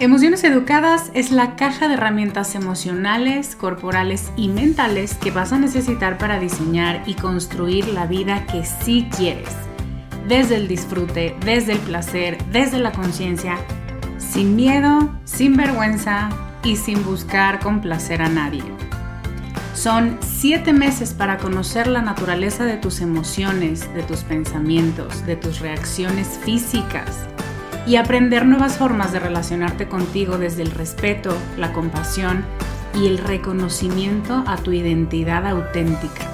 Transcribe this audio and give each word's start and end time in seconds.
Emociones 0.00 0.44
Educadas 0.44 1.10
es 1.12 1.30
la 1.30 1.56
caja 1.56 1.86
de 1.86 1.92
herramientas 1.92 2.54
emocionales, 2.54 3.54
corporales 3.54 4.32
y 4.34 4.48
mentales 4.48 5.12
que 5.12 5.30
vas 5.30 5.52
a 5.52 5.58
necesitar 5.58 6.16
para 6.16 6.40
diseñar 6.40 7.02
y 7.04 7.16
construir 7.16 7.86
la 7.88 8.06
vida 8.06 8.46
que 8.46 8.64
sí 8.64 9.10
quieres. 9.14 9.50
Desde 10.26 10.56
el 10.56 10.68
disfrute, 10.68 11.36
desde 11.44 11.72
el 11.72 11.80
placer, 11.80 12.38
desde 12.50 12.78
la 12.78 12.92
conciencia, 12.92 13.58
sin 14.16 14.56
miedo, 14.56 15.14
sin 15.24 15.54
vergüenza 15.54 16.30
y 16.64 16.76
sin 16.76 17.04
buscar 17.04 17.60
complacer 17.60 18.22
a 18.22 18.30
nadie. 18.30 18.64
Son 19.74 20.16
siete 20.22 20.72
meses 20.72 21.12
para 21.12 21.36
conocer 21.36 21.86
la 21.86 22.00
naturaleza 22.00 22.64
de 22.64 22.78
tus 22.78 23.02
emociones, 23.02 23.92
de 23.92 24.02
tus 24.04 24.20
pensamientos, 24.20 25.26
de 25.26 25.36
tus 25.36 25.60
reacciones 25.60 26.40
físicas 26.42 27.26
y 27.86 27.96
aprender 27.96 28.46
nuevas 28.46 28.76
formas 28.76 29.12
de 29.12 29.20
relacionarte 29.20 29.88
contigo 29.88 30.38
desde 30.38 30.62
el 30.62 30.70
respeto, 30.70 31.36
la 31.56 31.72
compasión 31.72 32.44
y 32.94 33.06
el 33.06 33.18
reconocimiento 33.18 34.44
a 34.46 34.56
tu 34.56 34.72
identidad 34.72 35.46
auténtica. 35.46 36.26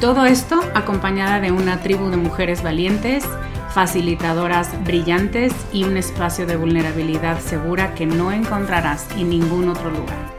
Todo 0.00 0.26
esto 0.26 0.60
acompañada 0.74 1.40
de 1.40 1.52
una 1.52 1.80
tribu 1.80 2.10
de 2.10 2.16
mujeres 2.16 2.62
valientes, 2.62 3.24
facilitadoras 3.72 4.70
brillantes 4.84 5.52
y 5.72 5.84
un 5.84 5.96
espacio 5.96 6.46
de 6.46 6.56
vulnerabilidad 6.56 7.40
segura 7.40 7.94
que 7.94 8.06
no 8.06 8.32
encontrarás 8.32 9.06
en 9.16 9.30
ningún 9.30 9.68
otro 9.68 9.90
lugar. 9.90 10.36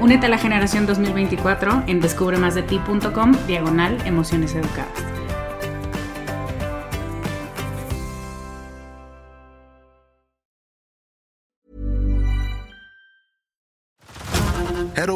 Únete 0.00 0.26
a 0.26 0.28
la 0.28 0.38
generación 0.38 0.86
2024 0.86 1.84
en 1.86 2.00
descubremasdeti.com 2.00 3.32
diagonal 3.46 3.98
emociones 4.04 4.54
educadas. 4.54 5.15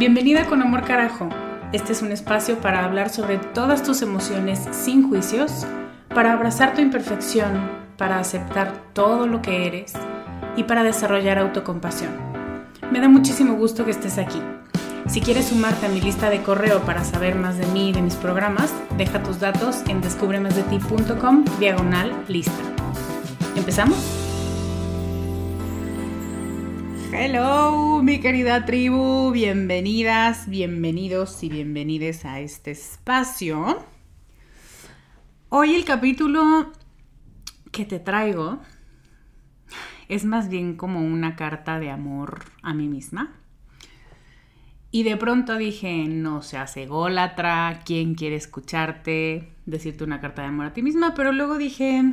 Bienvenida 0.00 0.46
con 0.46 0.62
Amor 0.62 0.82
Carajo. 0.84 1.28
Este 1.74 1.92
es 1.92 2.00
un 2.00 2.10
espacio 2.10 2.58
para 2.62 2.86
hablar 2.86 3.10
sobre 3.10 3.36
todas 3.36 3.82
tus 3.82 4.00
emociones 4.00 4.58
sin 4.72 5.06
juicios, 5.06 5.66
para 6.08 6.32
abrazar 6.32 6.72
tu 6.72 6.80
imperfección, 6.80 7.68
para 7.98 8.18
aceptar 8.18 8.72
todo 8.94 9.26
lo 9.26 9.42
que 9.42 9.66
eres 9.66 9.92
y 10.56 10.64
para 10.64 10.84
desarrollar 10.84 11.36
autocompasión. 11.36 12.12
Me 12.90 12.98
da 12.98 13.10
muchísimo 13.10 13.56
gusto 13.56 13.84
que 13.84 13.90
estés 13.90 14.16
aquí. 14.16 14.40
Si 15.06 15.20
quieres 15.20 15.48
sumarte 15.48 15.84
a 15.84 15.90
mi 15.90 16.00
lista 16.00 16.30
de 16.30 16.40
correo 16.40 16.80
para 16.80 17.04
saber 17.04 17.34
más 17.34 17.58
de 17.58 17.66
mí 17.66 17.90
y 17.90 17.92
de 17.92 18.00
mis 18.00 18.14
programas, 18.14 18.72
deja 18.96 19.22
tus 19.22 19.38
datos 19.38 19.82
en 19.86 20.00
descubremasdeti.com 20.00 21.44
diagonal 21.58 22.10
lista. 22.26 22.62
¿Empezamos? 23.54 24.19
Hello, 27.12 28.00
mi 28.04 28.20
querida 28.20 28.64
tribu, 28.64 29.32
bienvenidas, 29.32 30.48
bienvenidos 30.48 31.42
y 31.42 31.48
bienvenides 31.48 32.24
a 32.24 32.38
este 32.38 32.70
espacio. 32.70 33.84
Hoy 35.48 35.74
el 35.74 35.84
capítulo 35.84 36.72
que 37.72 37.84
te 37.84 37.98
traigo 37.98 38.60
es 40.08 40.24
más 40.24 40.48
bien 40.48 40.76
como 40.76 41.00
una 41.00 41.34
carta 41.34 41.80
de 41.80 41.90
amor 41.90 42.44
a 42.62 42.74
mí 42.74 42.86
misma. 42.86 43.32
Y 44.92 45.02
de 45.02 45.16
pronto 45.16 45.56
dije, 45.56 46.06
no 46.06 46.42
seas 46.42 46.76
ególatra, 46.76 47.80
¿quién 47.84 48.14
quiere 48.14 48.36
escucharte? 48.36 49.52
Decirte 49.66 50.04
una 50.04 50.20
carta 50.20 50.42
de 50.42 50.48
amor 50.48 50.66
a 50.66 50.72
ti 50.72 50.82
misma, 50.82 51.14
pero 51.14 51.32
luego 51.32 51.58
dije, 51.58 52.12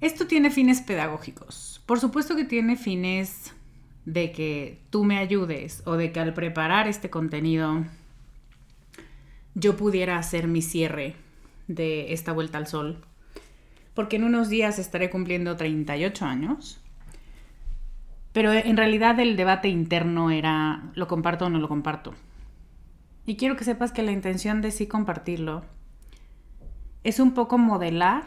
esto 0.00 0.26
tiene 0.26 0.50
fines 0.50 0.80
pedagógicos. 0.80 1.73
Por 1.86 2.00
supuesto 2.00 2.34
que 2.34 2.44
tiene 2.44 2.76
fines 2.76 3.54
de 4.06 4.32
que 4.32 4.80
tú 4.90 5.04
me 5.04 5.18
ayudes 5.18 5.82
o 5.84 5.96
de 5.96 6.12
que 6.12 6.20
al 6.20 6.32
preparar 6.32 6.88
este 6.88 7.10
contenido 7.10 7.84
yo 9.54 9.76
pudiera 9.76 10.18
hacer 10.18 10.48
mi 10.48 10.62
cierre 10.62 11.14
de 11.68 12.12
esta 12.14 12.32
vuelta 12.32 12.56
al 12.56 12.66
sol. 12.66 13.04
Porque 13.92 14.16
en 14.16 14.24
unos 14.24 14.48
días 14.48 14.78
estaré 14.78 15.10
cumpliendo 15.10 15.56
38 15.56 16.24
años. 16.24 16.80
Pero 18.32 18.52
en 18.52 18.76
realidad 18.76 19.20
el 19.20 19.36
debate 19.36 19.68
interno 19.68 20.30
era, 20.30 20.90
¿lo 20.94 21.06
comparto 21.06 21.46
o 21.46 21.50
no 21.50 21.58
lo 21.58 21.68
comparto? 21.68 22.14
Y 23.26 23.36
quiero 23.36 23.56
que 23.56 23.64
sepas 23.64 23.92
que 23.92 24.02
la 24.02 24.10
intención 24.10 24.62
de 24.62 24.70
sí 24.70 24.86
compartirlo 24.86 25.64
es 27.04 27.20
un 27.20 27.34
poco 27.34 27.58
modelar 27.58 28.24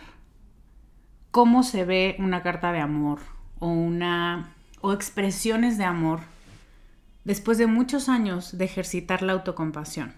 cómo 1.31 1.63
se 1.63 1.83
ve 1.83 2.15
una 2.19 2.41
carta 2.41 2.71
de 2.71 2.79
amor 2.79 3.19
o 3.59 3.67
una 3.67 4.53
o 4.81 4.93
expresiones 4.93 5.77
de 5.77 5.85
amor 5.85 6.21
después 7.23 7.57
de 7.57 7.67
muchos 7.67 8.07
años 8.07 8.57
de 8.57 8.65
ejercitar 8.65 9.21
la 9.21 9.33
autocompasión. 9.33 10.13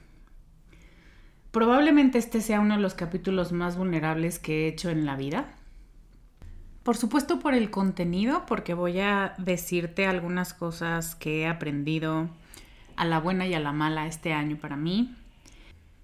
Probablemente 1.51 2.19
este 2.19 2.41
sea 2.41 2.59
uno 2.59 2.75
de 2.75 2.81
los 2.81 2.93
capítulos 2.93 3.51
más 3.51 3.75
vulnerables 3.75 4.37
que 4.37 4.65
he 4.65 4.67
hecho 4.67 4.91
en 4.91 5.05
la 5.05 5.15
vida. 5.15 5.45
Por 6.83 6.95
supuesto 6.95 7.39
por 7.39 7.55
el 7.55 7.71
contenido, 7.71 8.45
porque 8.45 8.75
voy 8.75 8.99
a 8.99 9.33
decirte 9.39 10.05
algunas 10.05 10.53
cosas 10.53 11.15
que 11.15 11.41
he 11.41 11.47
aprendido 11.47 12.29
a 12.95 13.05
la 13.05 13.19
buena 13.19 13.47
y 13.47 13.55
a 13.55 13.59
la 13.59 13.71
mala 13.71 14.05
este 14.05 14.33
año 14.33 14.57
para 14.57 14.75
mí. 14.75 15.15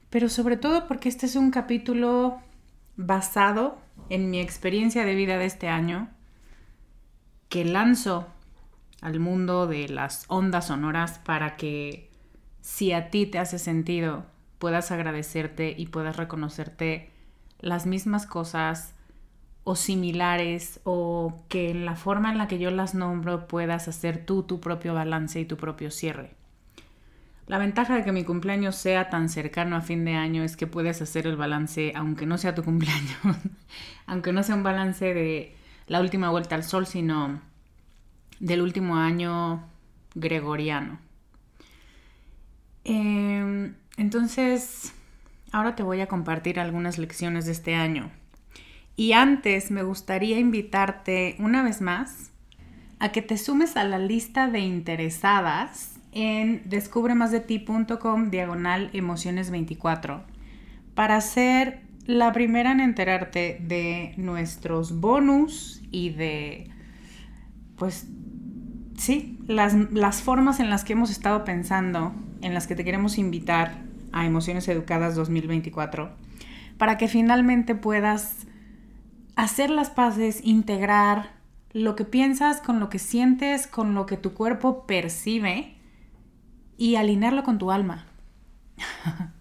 Pero 0.10 0.30
sobre 0.30 0.58
todo 0.58 0.88
porque 0.88 1.10
este 1.10 1.28
es 1.28 1.36
un 1.36 1.52
capítulo 1.52 2.40
basado 2.98 3.78
en 4.10 4.32
mi 4.32 4.40
experiencia 4.40 5.06
de 5.06 5.14
vida 5.14 5.38
de 5.38 5.46
este 5.46 5.68
año 5.68 6.10
que 7.56 7.64
lanzo 7.64 8.28
al 9.00 9.22
mundo 9.22 9.66
de 9.66 9.88
las 9.88 10.26
ondas 10.28 10.68
sonoras 10.68 11.20
para 11.20 11.56
que 11.56 12.12
si 12.60 12.92
a 12.92 13.10
ti 13.10 13.28
te 13.28 13.40
hace 13.40 13.60
sentido 13.60 14.26
puedas 14.60 14.92
agradecerte 14.92 15.74
y 15.78 15.86
puedas 15.86 16.18
reconocerte 16.18 17.12
las 17.62 17.86
mismas 17.86 18.26
cosas 18.26 18.94
o 19.64 19.78
similares 19.78 20.82
o 20.84 21.46
que 21.48 21.70
en 21.70 21.86
la 21.86 21.96
forma 21.96 22.30
en 22.30 22.40
la 22.40 22.50
que 22.50 22.60
yo 22.60 22.72
las 22.72 22.94
nombro 22.94 23.48
puedas 23.48 23.88
hacer 23.88 24.26
tú 24.26 24.44
tu 24.44 24.60
propio 24.60 24.94
balance 24.94 25.40
y 25.40 25.46
tu 25.46 25.56
propio 25.56 25.92
cierre. 25.92 26.32
La 27.48 27.58
ventaja 27.58 27.96
de 27.96 28.04
que 28.04 28.12
mi 28.12 28.26
cumpleaños 28.26 28.76
sea 28.76 29.10
tan 29.10 29.30
cercano 29.30 29.78
a 29.78 29.82
fin 29.82 30.04
de 30.04 30.16
año 30.16 30.44
es 30.44 30.58
que 30.58 30.68
puedes 30.68 31.02
hacer 31.02 31.26
el 31.26 31.38
balance, 31.38 31.94
aunque 31.96 32.26
no 32.26 32.38
sea 32.38 32.54
tu 32.54 32.64
cumpleaños, 32.64 33.18
aunque 34.08 34.34
no 34.34 34.44
sea 34.44 34.56
un 34.56 34.64
balance 34.64 35.14
de 35.14 35.56
la 35.88 36.02
última 36.02 36.30
vuelta 36.30 36.56
al 36.56 36.64
sol, 36.64 36.88
sino 36.88 37.42
del 38.40 38.62
último 38.62 38.96
año 38.96 39.64
gregoriano. 40.14 41.00
Em, 42.84 43.76
entonces, 43.98 44.94
ahora 45.52 45.76
te 45.76 45.84
voy 45.84 46.02
a 46.02 46.08
compartir 46.08 46.60
algunas 46.60 46.98
lecciones 46.98 47.46
de 47.46 47.52
este 47.52 47.76
año. 47.76 48.12
Y 48.96 49.14
antes 49.14 49.72
me 49.72 49.84
gustaría 49.84 50.40
invitarte 50.40 51.36
una 51.40 51.64
vez 51.64 51.82
más 51.82 52.32
a 53.00 53.12
que 53.12 53.22
te 53.22 53.38
sumes 53.38 53.76
a 53.76 53.84
la 53.84 54.00
lista 54.00 54.48
de 54.48 54.60
interesadas 54.60 56.00
en 56.14 56.62
descubremasdeti.com 56.66 58.30
diagonal 58.30 58.90
emociones 58.94 59.52
24 59.52 60.24
para 60.94 61.20
ser 61.20 61.82
la 62.06 62.32
primera 62.34 62.72
en 62.72 62.80
enterarte 62.80 63.60
de 63.62 64.14
nuestros 64.18 65.00
bonus 65.00 65.82
y 65.92 66.10
de, 66.12 66.70
pues, 67.78 68.08
sí, 68.98 69.40
las, 69.48 69.74
las 69.92 70.22
formas 70.22 70.60
en 70.60 70.70
las 70.70 70.84
que 70.84 70.94
hemos 70.94 71.10
estado 71.10 71.44
pensando, 71.44 72.14
en 72.42 72.54
las 72.54 72.68
que 72.68 72.76
te 72.76 72.84
queremos 72.84 73.18
invitar 73.18 73.84
a 74.12 74.26
Emociones 74.26 74.68
Educadas 74.68 75.16
2024, 75.16 76.12
para 76.78 76.98
que 76.98 77.08
finalmente 77.08 77.76
puedas 77.76 78.46
hacer 79.36 79.70
las 79.70 79.90
paces, 79.90 80.42
integrar 80.44 81.32
lo 81.74 81.96
que 81.96 82.06
piensas 82.06 82.62
con 82.62 82.80
lo 82.80 82.90
que 82.90 83.00
sientes, 83.00 83.68
con 83.68 83.96
lo 83.96 84.06
que 84.06 84.16
tu 84.16 84.34
cuerpo 84.34 84.86
percibe 84.86 85.76
y 86.78 86.96
alinearlo 86.96 87.44
con 87.44 87.58
tu 87.58 87.72
alma. 87.72 88.06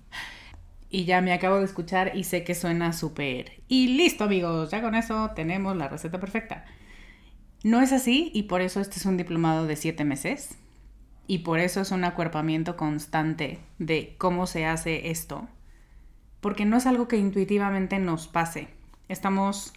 y 0.95 1.07
ya 1.07 1.21
me 1.21 1.33
acabo 1.33 1.59
de 1.59 1.65
escuchar 1.65 2.13
y 2.15 2.23
sé 2.23 2.45
que 2.45 2.55
suena 2.55 2.93
súper. 2.93 3.65
Y 3.67 3.97
listo 3.97 4.23
amigos, 4.23 4.71
ya 4.71 4.81
con 4.81 4.95
eso 4.95 5.33
tenemos 5.35 5.77
la 5.77 5.89
receta 5.89 6.21
perfecta. 6.21 6.67
No 7.65 7.81
es 7.81 7.93
así 7.93 8.31
y 8.33 8.45
por 8.45 8.61
eso 8.61 8.81
este 8.81 9.01
es 9.01 9.05
un 9.05 9.17
diplomado 9.17 9.67
de 9.67 9.75
siete 9.75 10.05
meses 10.05 10.57
y 11.27 11.39
por 11.39 11.59
eso 11.59 11.81
es 11.81 11.91
un 11.91 12.05
acuerpamiento 12.05 12.77
constante 12.77 13.59
de 13.81 14.15
cómo 14.19 14.47
se 14.47 14.67
hace 14.67 15.11
esto. 15.11 15.49
Porque 16.41 16.65
no 16.65 16.77
es 16.77 16.87
algo 16.87 17.09
que 17.09 17.17
intuitivamente 17.17 17.99
nos 17.99 18.29
pase. 18.29 18.69
Estamos 19.09 19.73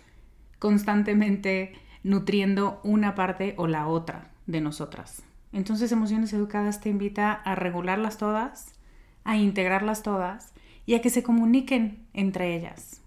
constantemente 0.60 1.74
nutriendo 2.04 2.80
una 2.84 3.16
parte 3.16 3.56
o 3.58 3.66
la 3.66 3.88
otra 3.88 4.30
de 4.46 4.62
nosotras. 4.62 5.24
Entonces 5.52 5.92
Emociones 5.92 6.31
Educadas 6.31 6.80
te 6.80 6.90
invita 6.90 7.31
a 7.31 7.56
regularlas 7.56 8.19
todas, 8.19 8.75
a 9.24 9.36
integrarlas 9.36 10.04
todas 10.04 10.54
y 10.88 10.95
a 10.95 11.01
que 11.01 11.12
se 11.12 11.22
comuniquen 11.22 12.07
entre 12.13 12.56
ellas, 12.56 13.01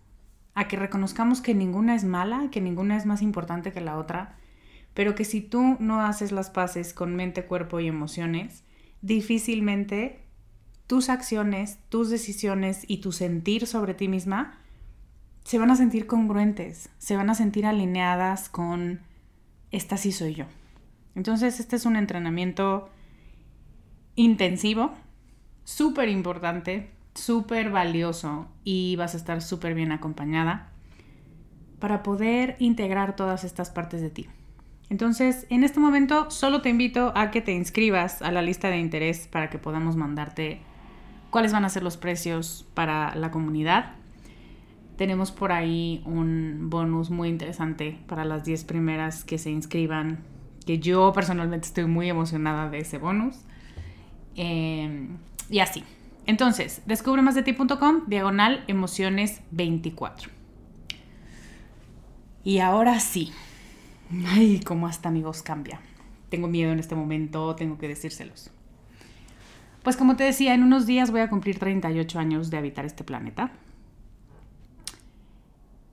a 0.55 0.69
que 0.69 0.77
reconozcamos 0.77 1.41
que 1.41 1.55
ninguna 1.55 1.97
es 1.97 2.05
mala, 2.05 2.49
que 2.53 2.61
ninguna 2.61 2.97
es 2.97 3.07
más 3.07 3.23
importante 3.23 3.73
que 3.73 3.81
la 3.81 3.97
otra, 3.97 4.37
pero 4.93 5.15
que 5.15 5.25
si 5.25 5.41
tú 5.41 5.77
no 5.81 6.03
haces 6.03 6.31
las 6.31 6.51
paces 6.51 6.93
con 6.93 7.17
mente, 7.17 7.47
cuerpo 7.47 7.81
y 7.81 7.89
emociones, 7.89 8.65
difícilmente 9.01 10.21
tus 10.87 11.09
acciones, 11.09 11.79
tus 11.89 12.11
decisiones 12.11 12.85
y 12.87 12.99
tu 12.99 13.13
sentir 13.13 13.67
sobre 13.67 13.95
ti 13.95 14.09
misma 14.09 14.59
se 15.45 15.59
van 15.59 15.71
a 15.71 15.77
sentir 15.77 16.07
congruentes, 16.07 16.91
se 16.99 17.17
van 17.17 17.31
a 17.31 17.35
sentir 17.35 17.65
alineadas 17.65 18.51
con 18.51 19.01
esta 19.71 19.97
sí 19.97 20.13
soy 20.13 20.35
yo. 20.35 20.45
Entonces 21.15 21.61
este 21.61 21.77
es 21.77 21.87
un 21.87 21.97
entrenamiento 21.97 22.91
intensivo, 24.17 24.93
súper 25.65 26.11
importante, 26.11 26.91
súper 27.15 27.71
valioso 27.71 28.49
y 28.65 28.97
vas 28.97 29.15
a 29.15 29.17
estar 29.17 29.43
súper 29.43 29.75
bien 29.75 29.93
acompañada 29.93 30.71
para 31.79 32.03
poder 32.03 32.57
integrar 32.59 33.17
todas 33.17 33.45
estas 33.45 33.71
partes 33.71 34.01
de 34.01 34.11
ti. 34.11 34.29
Entonces, 34.91 35.47
en 35.51 35.65
este 35.65 35.81
momento 35.81 36.31
solo 36.31 36.63
te 36.63 36.69
invito 36.69 37.13
a 37.15 37.31
que 37.31 37.41
te 37.41 37.53
inscribas 37.53 38.23
a 38.23 38.33
la 38.33 38.43
lista 38.43 38.69
de 38.69 38.79
interés 38.79 39.29
para 39.29 39.49
que 39.49 39.59
podamos 39.59 39.97
mandarte 39.97 40.61
cuáles 41.31 41.53
van 41.53 41.65
a 41.65 41.69
ser 41.69 41.83
los 41.83 41.97
precios 41.97 42.67
para 42.75 43.15
la 43.15 43.31
comunidad. 43.31 43.93
Tenemos 44.97 45.31
por 45.31 45.53
ahí 45.53 46.03
un 46.05 46.69
bonus 46.69 47.11
muy 47.11 47.29
interesante 47.29 47.99
para 48.07 48.25
las 48.25 48.45
10 48.45 48.65
primeras 48.65 49.25
que 49.25 49.39
se 49.39 49.51
inscriban, 49.51 50.19
que 50.67 50.79
yo 50.79 51.13
personalmente 51.15 51.69
estoy 51.69 51.87
muy 51.87 52.11
emocionada 52.11 52.69
de 52.69 52.81
ese 52.81 52.99
bonus. 52.99 53.37
Em, 54.35 55.17
y 55.49 55.61
así. 55.61 55.85
Entonces, 56.27 56.83
descubre 56.87 57.23
más 57.23 57.35
de 57.35 57.43
ti.com, 57.43 58.03
diagonal 58.07 58.65
emociones 58.69 59.41
24. 59.51 60.31
Y 62.45 62.59
ahora 62.59 63.01
sí. 63.01 63.33
Ay, 64.27 64.61
cómo 64.61 64.87
hasta 64.87 65.09
amigos 65.09 65.43
cambia. 65.43 65.81
Tengo 66.29 66.49
miedo 66.49 66.73
en 66.73 66.79
este 66.79 66.95
momento, 66.95 67.55
tengo 67.57 67.79
que 67.79 67.89
decírselos. 67.89 68.51
Pues 69.83 69.97
como 69.97 70.17
te 70.17 70.25
decía, 70.25 70.55
en 70.55 70.63
unos 70.63 70.87
días 70.87 71.11
voy 71.11 71.21
a 71.21 71.31
cumplir 71.31 71.59
38 71.59 72.19
años 72.19 72.51
de 72.51 72.59
habitar 72.59 72.85
este 72.85 73.05
planeta. 73.05 73.53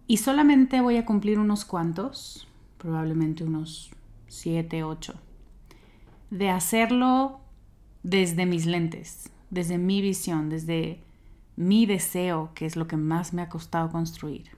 Y 0.08 0.18
solamente 0.18 0.82
voy 0.82 0.98
a 0.98 1.06
cumplir 1.06 1.40
unos 1.40 1.66
cuantos, 1.66 2.48
probablemente 2.78 3.44
unos 3.44 3.92
7, 4.28 4.84
8, 4.84 5.14
de 6.30 6.50
hacerlo 6.50 7.42
desde 8.04 8.46
mis 8.46 8.66
lentes, 8.66 9.32
desde 9.50 9.78
mi 9.78 10.02
visión, 10.02 10.50
desde 10.50 11.02
mi 11.56 11.86
deseo, 11.86 12.52
que 12.54 12.66
es 12.66 12.76
lo 12.76 12.88
que 12.88 12.98
más 12.98 13.34
me 13.34 13.42
ha 13.42 13.50
costado 13.50 13.92
construir. 13.92 14.52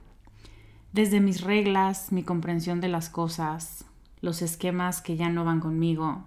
Desde 0.91 1.21
mis 1.21 1.41
reglas, 1.41 2.11
mi 2.11 2.23
comprensión 2.23 2.81
de 2.81 2.89
las 2.89 3.09
cosas, 3.09 3.85
los 4.21 4.41
esquemas 4.41 5.01
que 5.01 5.15
ya 5.15 5.29
no 5.29 5.45
van 5.45 5.59
conmigo, 5.59 6.23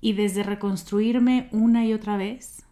y 0.00 0.12
desde 0.12 0.42
reconstruirme 0.42 1.48
una 1.52 1.84
y 1.84 1.92
otra 1.92 2.16
vez, 2.16 2.64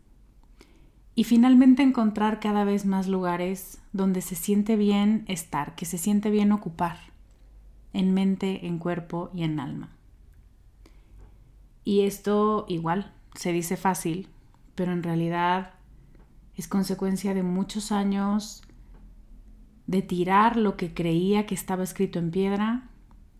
y 1.14 1.24
finalmente 1.24 1.82
encontrar 1.82 2.38
cada 2.38 2.62
vez 2.62 2.86
más 2.86 3.08
lugares 3.08 3.80
donde 3.92 4.20
se 4.20 4.36
siente 4.36 4.76
bien 4.76 5.24
estar, 5.26 5.74
que 5.74 5.84
se 5.84 5.98
siente 5.98 6.30
bien 6.30 6.52
ocupar, 6.52 6.98
en 7.92 8.14
mente, 8.14 8.66
en 8.66 8.78
cuerpo 8.78 9.30
y 9.34 9.42
en 9.42 9.58
alma. 9.58 9.90
Y 11.84 12.02
esto 12.02 12.66
igual 12.68 13.12
se 13.34 13.52
dice 13.52 13.76
fácil, 13.76 14.28
pero 14.78 14.92
en 14.92 15.02
realidad 15.02 15.72
es 16.54 16.68
consecuencia 16.68 17.34
de 17.34 17.42
muchos 17.42 17.90
años 17.90 18.62
de 19.88 20.02
tirar 20.02 20.56
lo 20.56 20.76
que 20.76 20.94
creía 20.94 21.46
que 21.46 21.56
estaba 21.56 21.82
escrito 21.82 22.20
en 22.20 22.30
piedra 22.30 22.88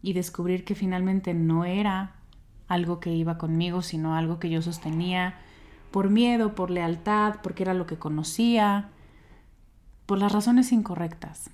y 0.03 0.15
descubrir 0.15 0.65
que 0.65 0.75
finalmente 0.75 1.35
no 1.35 1.65
era 1.65 2.17
algo 2.67 2.99
que 2.99 3.15
iba 3.15 3.39
conmigo, 3.39 3.83
sino 3.83 4.17
algo 4.17 4.41
que 4.41 4.51
yo 4.51 4.63
sostenía 4.63 5.39
por 5.93 6.11
miedo, 6.11 6.57
por 6.57 6.73
lealtad, 6.73 7.37
porque 7.41 7.63
era 7.63 7.73
lo 7.73 7.87
que 7.87 7.99
conocía, 7.99 8.89
por 10.07 10.19
las 10.19 10.33
razones 10.33 10.73
incorrectas. 10.73 11.51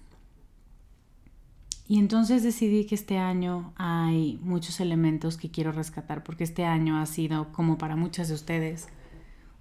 Y 1.86 1.98
entonces 1.98 2.42
decidí 2.42 2.86
que 2.86 2.94
este 2.94 3.18
año 3.18 3.74
hay 3.76 4.38
muchos 4.42 4.80
elementos 4.80 5.36
que 5.36 5.50
quiero 5.50 5.72
rescatar, 5.72 6.24
porque 6.24 6.44
este 6.44 6.64
año 6.64 6.98
ha 6.98 7.04
sido, 7.04 7.52
como 7.52 7.76
para 7.76 7.96
muchas 7.96 8.28
de 8.28 8.34
ustedes, 8.34 8.88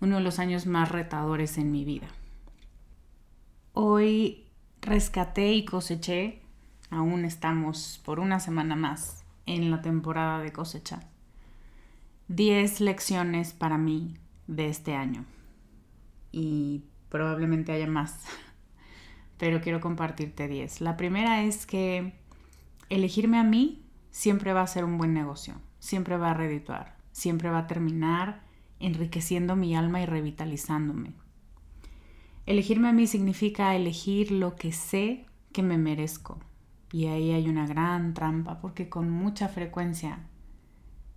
uno 0.04 0.18
de 0.18 0.22
los 0.22 0.38
años 0.38 0.66
más 0.66 0.92
retadores 0.92 1.58
en 1.58 1.72
mi 1.72 1.86
vida. 1.86 2.08
Hoy 3.72 4.48
rescaté 4.82 5.54
y 5.54 5.64
coseché, 5.64 6.42
aún 6.90 7.24
estamos 7.24 8.02
por 8.04 8.20
una 8.20 8.42
semana 8.42 8.76
más 8.76 9.24
en 9.46 9.72
la 9.72 9.82
temporada 9.82 10.40
de 10.40 10.52
cosecha, 10.52 11.08
10 12.28 12.82
lecciones 12.82 13.54
para 13.54 13.78
mí 13.78 14.18
de 14.48 14.68
este 14.68 14.94
año. 14.94 15.24
Y 16.34 16.84
probablemente 17.08 17.72
haya 17.72 17.88
más, 17.88 18.26
pero 19.38 19.62
quiero 19.62 19.80
compartirte 19.80 20.50
10. 20.50 20.82
La 20.82 20.98
primera 20.98 21.44
es 21.44 21.66
que 21.66 22.14
elegirme 22.90 23.40
a 23.40 23.44
mí 23.44 23.86
siempre 24.12 24.52
va 24.52 24.64
a 24.64 24.68
ser 24.68 24.84
un 24.84 24.98
buen 24.98 25.14
negocio, 25.14 25.56
siempre 25.80 26.18
va 26.18 26.32
a 26.32 26.34
redituar, 26.34 26.98
siempre 27.14 27.50
va 27.50 27.60
a 27.60 27.68
terminar 27.68 28.52
enriqueciendo 28.86 29.56
mi 29.56 29.76
alma 29.76 30.02
y 30.02 30.06
revitalizándome. 30.06 31.14
Elegirme 32.46 32.90
a 32.90 32.94
mí 32.94 33.08
significa 33.08 33.76
elegir 33.76 34.32
lo 34.32 34.56
que 34.56 34.74
sé 34.74 35.26
que 35.54 35.64
me 35.64 35.78
merezco. 35.78 36.40
Y 36.92 37.08
ahí 37.08 37.32
hay 37.32 37.48
una 37.48 37.66
gran 37.66 38.14
trampa 38.14 38.60
porque 38.60 38.90
con 38.90 39.10
mucha 39.10 39.48
frecuencia 39.48 40.20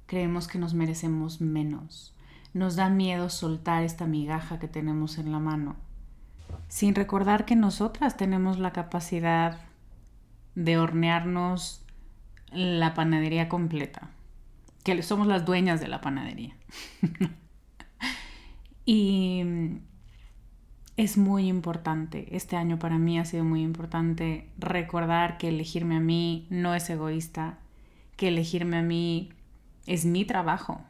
creemos 0.07 0.47
que 0.47 0.59
nos 0.59 0.75
merecemos 0.75 1.41
menos. 1.41 2.14
Nos 2.55 2.76
da 2.76 2.88
miedo 2.88 3.29
soltar 3.29 3.83
esta 3.83 4.07
migaja 4.07 4.59
que 4.59 4.69
tenemos 4.69 5.19
en 5.19 5.33
la 5.33 5.41
mano, 5.41 5.76
sin 6.69 6.95
recordar 6.95 7.45
que 7.45 7.57
nosotras 7.57 8.17
tenemos 8.17 8.59
la 8.59 8.73
capacidad 8.73 9.61
de 10.55 10.79
hornearnos 10.79 11.85
la 12.52 12.95
panadería 12.95 13.49
completa, 13.49 14.11
que 14.85 15.02
somos 15.02 15.26
las 15.26 15.45
dueñas 15.45 15.81
de 15.81 15.88
la 15.88 16.00
panadería. 16.00 16.57
y 18.87 19.43
es 20.97 21.19
muy 21.19 21.49
importante. 21.49 22.35
Este 22.35 22.57
año 22.57 22.78
para 22.78 22.99
mí 22.99 23.19
ha 23.19 23.25
sido 23.25 23.45
muy 23.45 23.62
importante 23.62 24.49
recordar 24.57 25.37
que 25.37 25.49
elegirme 25.49 25.97
a 25.97 26.00
mí 26.00 26.47
no 26.49 26.75
es 26.75 26.88
egoísta, 26.88 27.59
que 28.16 28.28
elegirme 28.28 28.78
a 28.78 28.83
mí 28.83 29.31
es 29.87 30.07
mi 30.07 30.25
trabajo, 30.25 30.81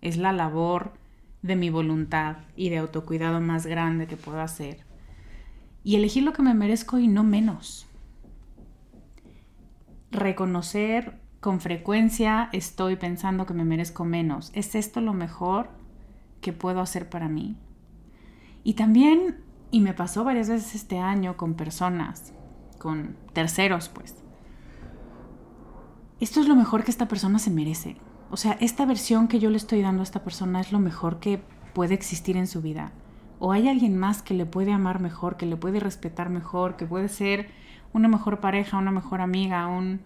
es 0.00 0.16
la 0.16 0.32
labor 0.32 0.94
de 1.42 1.56
mi 1.56 1.68
voluntad 1.68 2.36
y 2.56 2.70
de 2.70 2.78
autocuidado 2.78 3.40
más 3.40 3.66
grande 3.66 4.06
que 4.06 4.16
puedo 4.16 4.40
hacer. 4.40 4.84
Y 5.82 5.96
elegir 5.96 6.22
lo 6.22 6.32
que 6.32 6.42
me 6.42 6.54
merezco 6.54 6.98
y 6.98 7.08
no 7.08 7.24
menos. 7.24 7.86
Reconocer 10.10 11.20
con 11.40 11.60
frecuencia 11.60 12.48
estoy 12.52 12.96
pensando 12.96 13.44
que 13.44 13.52
me 13.52 13.64
merezco 13.64 14.04
menos. 14.04 14.50
¿Es 14.54 14.74
esto 14.74 15.02
lo 15.02 15.12
mejor 15.12 15.83
que 16.44 16.52
puedo 16.52 16.80
hacer 16.80 17.08
para 17.08 17.28
mí? 17.28 17.56
Y 18.62 18.74
también, 18.74 19.42
y 19.70 19.80
me 19.80 19.94
pasó 19.94 20.24
varias 20.24 20.50
veces 20.50 20.74
este 20.74 20.98
año 20.98 21.38
con 21.38 21.54
personas, 21.54 22.34
con 22.78 23.16
terceros, 23.32 23.88
pues. 23.88 24.22
Esto 26.20 26.40
es 26.40 26.46
lo 26.46 26.54
mejor 26.54 26.84
que 26.84 26.90
esta 26.90 27.08
persona 27.08 27.38
se 27.38 27.50
merece. 27.50 27.96
O 28.30 28.36
sea, 28.36 28.58
esta 28.60 28.84
versión 28.84 29.26
que 29.26 29.38
yo 29.38 29.48
le 29.48 29.56
estoy 29.56 29.80
dando 29.80 30.02
a 30.02 30.04
esta 30.04 30.22
persona 30.22 30.60
es 30.60 30.70
lo 30.70 30.80
mejor 30.80 31.18
que 31.18 31.42
puede 31.72 31.94
existir 31.94 32.36
en 32.36 32.46
su 32.46 32.60
vida. 32.60 32.92
O 33.38 33.52
hay 33.52 33.68
alguien 33.68 33.96
más 33.96 34.20
que 34.20 34.34
le 34.34 34.44
puede 34.44 34.72
amar 34.72 35.00
mejor, 35.00 35.38
que 35.38 35.46
le 35.46 35.56
puede 35.56 35.80
respetar 35.80 36.28
mejor, 36.28 36.76
que 36.76 36.86
puede 36.86 37.08
ser 37.08 37.48
una 37.94 38.08
mejor 38.08 38.40
pareja, 38.40 38.76
una 38.76 38.90
mejor 38.90 39.22
amiga, 39.22 39.66
un... 39.66 40.02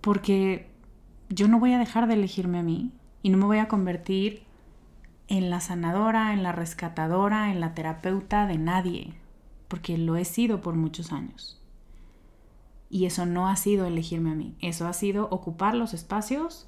Porque 0.00 0.70
yo 1.28 1.46
no 1.46 1.60
voy 1.60 1.72
a 1.72 1.78
dejar 1.78 2.08
de 2.08 2.14
elegirme 2.14 2.58
a 2.58 2.62
mí 2.64 2.92
y 3.22 3.30
no 3.30 3.38
me 3.38 3.46
voy 3.46 3.58
a 3.58 3.68
convertir 3.68 4.47
en 5.28 5.50
la 5.50 5.60
sanadora, 5.60 6.32
en 6.32 6.42
la 6.42 6.52
rescatadora, 6.52 7.52
en 7.52 7.60
la 7.60 7.74
terapeuta 7.74 8.46
de 8.46 8.58
nadie, 8.58 9.14
porque 9.68 9.98
lo 9.98 10.16
he 10.16 10.24
sido 10.24 10.60
por 10.60 10.74
muchos 10.74 11.12
años. 11.12 11.60
Y 12.90 13.04
eso 13.04 13.26
no 13.26 13.48
ha 13.48 13.56
sido 13.56 13.86
elegirme 13.86 14.30
a 14.30 14.34
mí, 14.34 14.56
eso 14.60 14.88
ha 14.88 14.92
sido 14.94 15.28
ocupar 15.30 15.74
los 15.74 15.92
espacios 15.92 16.66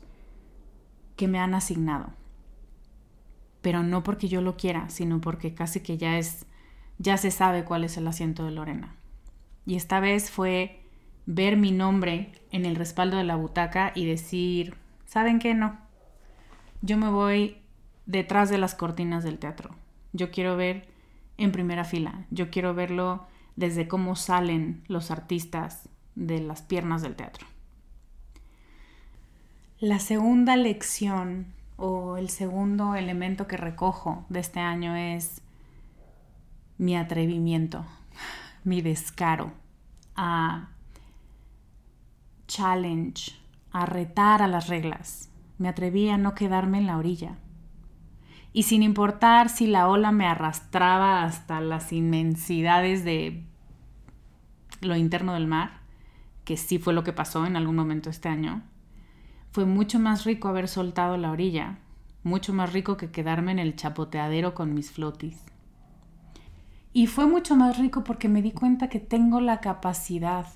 que 1.16 1.26
me 1.26 1.38
han 1.38 1.54
asignado. 1.54 2.10
Pero 3.62 3.82
no 3.82 4.02
porque 4.02 4.28
yo 4.28 4.42
lo 4.42 4.56
quiera, 4.56 4.88
sino 4.90 5.20
porque 5.20 5.54
casi 5.54 5.80
que 5.80 5.98
ya 5.98 6.18
es 6.18 6.46
ya 6.98 7.16
se 7.16 7.30
sabe 7.30 7.64
cuál 7.64 7.84
es 7.84 7.96
el 7.96 8.06
asiento 8.06 8.44
de 8.44 8.50
Lorena. 8.50 8.94
Y 9.64 9.76
esta 9.76 10.00
vez 10.00 10.30
fue 10.30 10.82
ver 11.24 11.56
mi 11.56 11.72
nombre 11.72 12.32
en 12.52 12.66
el 12.66 12.76
respaldo 12.76 13.16
de 13.16 13.24
la 13.24 13.36
butaca 13.36 13.92
y 13.94 14.04
decir, 14.04 14.74
¿saben 15.06 15.38
qué? 15.38 15.54
No. 15.54 15.78
Yo 16.82 16.98
me 16.98 17.08
voy 17.08 17.56
detrás 18.10 18.50
de 18.50 18.58
las 18.58 18.74
cortinas 18.74 19.22
del 19.22 19.38
teatro. 19.38 19.70
Yo 20.12 20.32
quiero 20.32 20.56
ver 20.56 20.88
en 21.36 21.52
primera 21.52 21.84
fila. 21.84 22.26
Yo 22.30 22.50
quiero 22.50 22.74
verlo 22.74 23.26
desde 23.54 23.86
cómo 23.86 24.16
salen 24.16 24.82
los 24.88 25.10
artistas 25.12 25.88
de 26.16 26.40
las 26.40 26.62
piernas 26.62 27.02
del 27.02 27.14
teatro. 27.14 27.46
La 29.78 30.00
segunda 30.00 30.56
lección 30.56 31.46
o 31.76 32.16
el 32.16 32.30
segundo 32.30 32.96
elemento 32.96 33.46
que 33.46 33.56
recojo 33.56 34.26
de 34.28 34.40
este 34.40 34.58
año 34.60 34.96
es 34.96 35.40
mi 36.78 36.96
atrevimiento, 36.96 37.86
mi 38.64 38.82
descaro 38.82 39.52
a 40.16 40.70
challenge, 42.48 43.32
a 43.70 43.86
retar 43.86 44.42
a 44.42 44.48
las 44.48 44.66
reglas. 44.66 45.30
Me 45.58 45.68
atreví 45.68 46.08
a 46.08 46.18
no 46.18 46.34
quedarme 46.34 46.78
en 46.78 46.86
la 46.86 46.98
orilla. 46.98 47.38
Y 48.52 48.64
sin 48.64 48.82
importar 48.82 49.48
si 49.48 49.66
la 49.66 49.88
ola 49.88 50.10
me 50.12 50.26
arrastraba 50.26 51.22
hasta 51.22 51.60
las 51.60 51.92
inmensidades 51.92 53.04
de 53.04 53.44
lo 54.80 54.96
interno 54.96 55.34
del 55.34 55.46
mar, 55.46 55.80
que 56.44 56.56
sí 56.56 56.78
fue 56.78 56.92
lo 56.92 57.04
que 57.04 57.12
pasó 57.12 57.46
en 57.46 57.56
algún 57.56 57.76
momento 57.76 58.10
este 58.10 58.28
año, 58.28 58.62
fue 59.52 59.66
mucho 59.66 59.98
más 59.98 60.24
rico 60.24 60.48
haber 60.48 60.68
soltado 60.68 61.16
la 61.16 61.30
orilla, 61.30 61.78
mucho 62.22 62.52
más 62.52 62.72
rico 62.72 62.96
que 62.96 63.10
quedarme 63.10 63.52
en 63.52 63.58
el 63.58 63.76
chapoteadero 63.76 64.54
con 64.54 64.74
mis 64.74 64.90
flotis. 64.90 65.44
Y 66.92 67.06
fue 67.06 67.26
mucho 67.26 67.54
más 67.56 67.78
rico 67.78 68.02
porque 68.02 68.28
me 68.28 68.42
di 68.42 68.50
cuenta 68.50 68.88
que 68.88 68.98
tengo 68.98 69.40
la 69.40 69.60
capacidad 69.60 70.46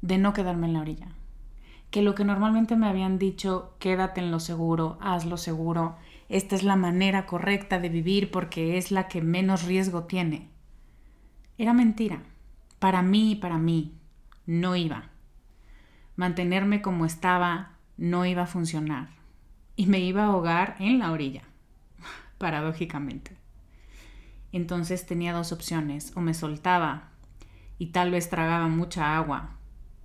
de 0.00 0.18
no 0.18 0.32
quedarme 0.32 0.66
en 0.66 0.72
la 0.72 0.80
orilla. 0.80 1.08
Que 1.90 2.02
lo 2.02 2.14
que 2.14 2.24
normalmente 2.24 2.76
me 2.76 2.86
habían 2.86 3.18
dicho, 3.18 3.74
quédate 3.78 4.20
en 4.20 4.30
lo 4.30 4.40
seguro, 4.40 4.96
haz 5.00 5.26
lo 5.26 5.36
seguro, 5.36 5.96
esta 6.30 6.54
es 6.54 6.62
la 6.62 6.76
manera 6.76 7.26
correcta 7.26 7.80
de 7.80 7.88
vivir 7.88 8.30
porque 8.30 8.78
es 8.78 8.92
la 8.92 9.08
que 9.08 9.20
menos 9.20 9.64
riesgo 9.64 10.04
tiene. 10.04 10.48
Era 11.58 11.72
mentira. 11.72 12.22
Para 12.78 13.02
mí 13.02 13.32
y 13.32 13.34
para 13.34 13.58
mí 13.58 13.98
no 14.46 14.76
iba. 14.76 15.10
Mantenerme 16.14 16.82
como 16.82 17.04
estaba 17.04 17.72
no 17.96 18.24
iba 18.26 18.42
a 18.44 18.46
funcionar. 18.46 19.08
Y 19.74 19.86
me 19.86 19.98
iba 19.98 20.22
a 20.22 20.26
ahogar 20.26 20.76
en 20.78 21.00
la 21.00 21.10
orilla, 21.10 21.42
paradójicamente. 22.38 23.36
Entonces 24.52 25.06
tenía 25.06 25.32
dos 25.32 25.50
opciones, 25.50 26.16
o 26.16 26.20
me 26.20 26.34
soltaba 26.34 27.08
y 27.76 27.86
tal 27.86 28.12
vez 28.12 28.30
tragaba 28.30 28.68
mucha 28.68 29.16
agua 29.16 29.56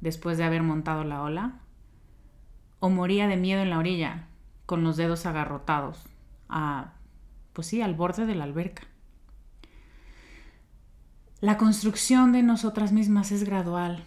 después 0.01 0.39
de 0.39 0.43
haber 0.43 0.63
montado 0.63 1.03
la 1.03 1.21
ola, 1.21 1.59
o 2.79 2.89
moría 2.89 3.27
de 3.27 3.37
miedo 3.37 3.61
en 3.61 3.69
la 3.69 3.77
orilla, 3.77 4.27
con 4.65 4.83
los 4.83 4.97
dedos 4.97 5.25
agarrotados, 5.25 6.07
a, 6.49 6.93
pues 7.53 7.67
sí, 7.67 7.81
al 7.81 7.93
borde 7.93 8.25
de 8.25 8.35
la 8.35 8.43
alberca. 8.43 8.83
La 11.41 11.57
construcción 11.57 12.31
de 12.31 12.43
nosotras 12.43 12.91
mismas 12.91 13.31
es 13.31 13.43
gradual 13.43 14.03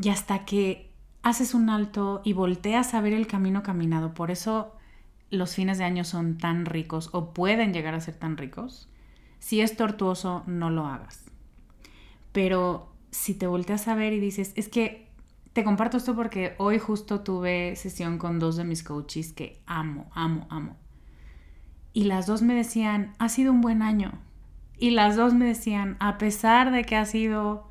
y 0.00 0.08
hasta 0.08 0.44
que 0.44 0.90
haces 1.22 1.54
un 1.54 1.70
alto 1.70 2.22
y 2.24 2.32
volteas 2.32 2.94
a 2.94 3.00
ver 3.00 3.12
el 3.12 3.26
camino 3.26 3.62
caminado, 3.62 4.14
por 4.14 4.30
eso 4.30 4.74
los 5.30 5.54
fines 5.54 5.78
de 5.78 5.84
año 5.84 6.04
son 6.04 6.38
tan 6.38 6.66
ricos 6.66 7.08
o 7.12 7.32
pueden 7.32 7.72
llegar 7.72 7.94
a 7.94 8.00
ser 8.00 8.16
tan 8.16 8.36
ricos, 8.36 8.88
si 9.38 9.60
es 9.60 9.76
tortuoso, 9.76 10.42
no 10.46 10.70
lo 10.70 10.86
hagas. 10.86 11.24
Pero 12.32 12.92
si 13.10 13.34
te 13.34 13.46
volteas 13.46 13.88
a 13.88 13.94
ver 13.94 14.12
y 14.12 14.20
dices, 14.20 14.52
es 14.56 14.68
que 14.68 15.08
te 15.52 15.64
comparto 15.64 15.98
esto 15.98 16.14
porque 16.14 16.54
hoy 16.58 16.78
justo 16.78 17.20
tuve 17.20 17.76
sesión 17.76 18.18
con 18.18 18.38
dos 18.38 18.56
de 18.56 18.64
mis 18.64 18.82
coaches 18.82 19.32
que 19.32 19.62
amo, 19.66 20.10
amo, 20.14 20.46
amo. 20.50 20.76
Y 21.92 22.04
las 22.04 22.26
dos 22.26 22.42
me 22.42 22.54
decían, 22.54 23.14
ha 23.18 23.28
sido 23.28 23.52
un 23.52 23.60
buen 23.60 23.82
año. 23.82 24.12
Y 24.78 24.90
las 24.90 25.16
dos 25.16 25.34
me 25.34 25.44
decían, 25.44 25.96
a 26.00 26.18
pesar 26.18 26.72
de 26.72 26.84
que 26.84 26.96
ha 26.96 27.04
sido 27.04 27.68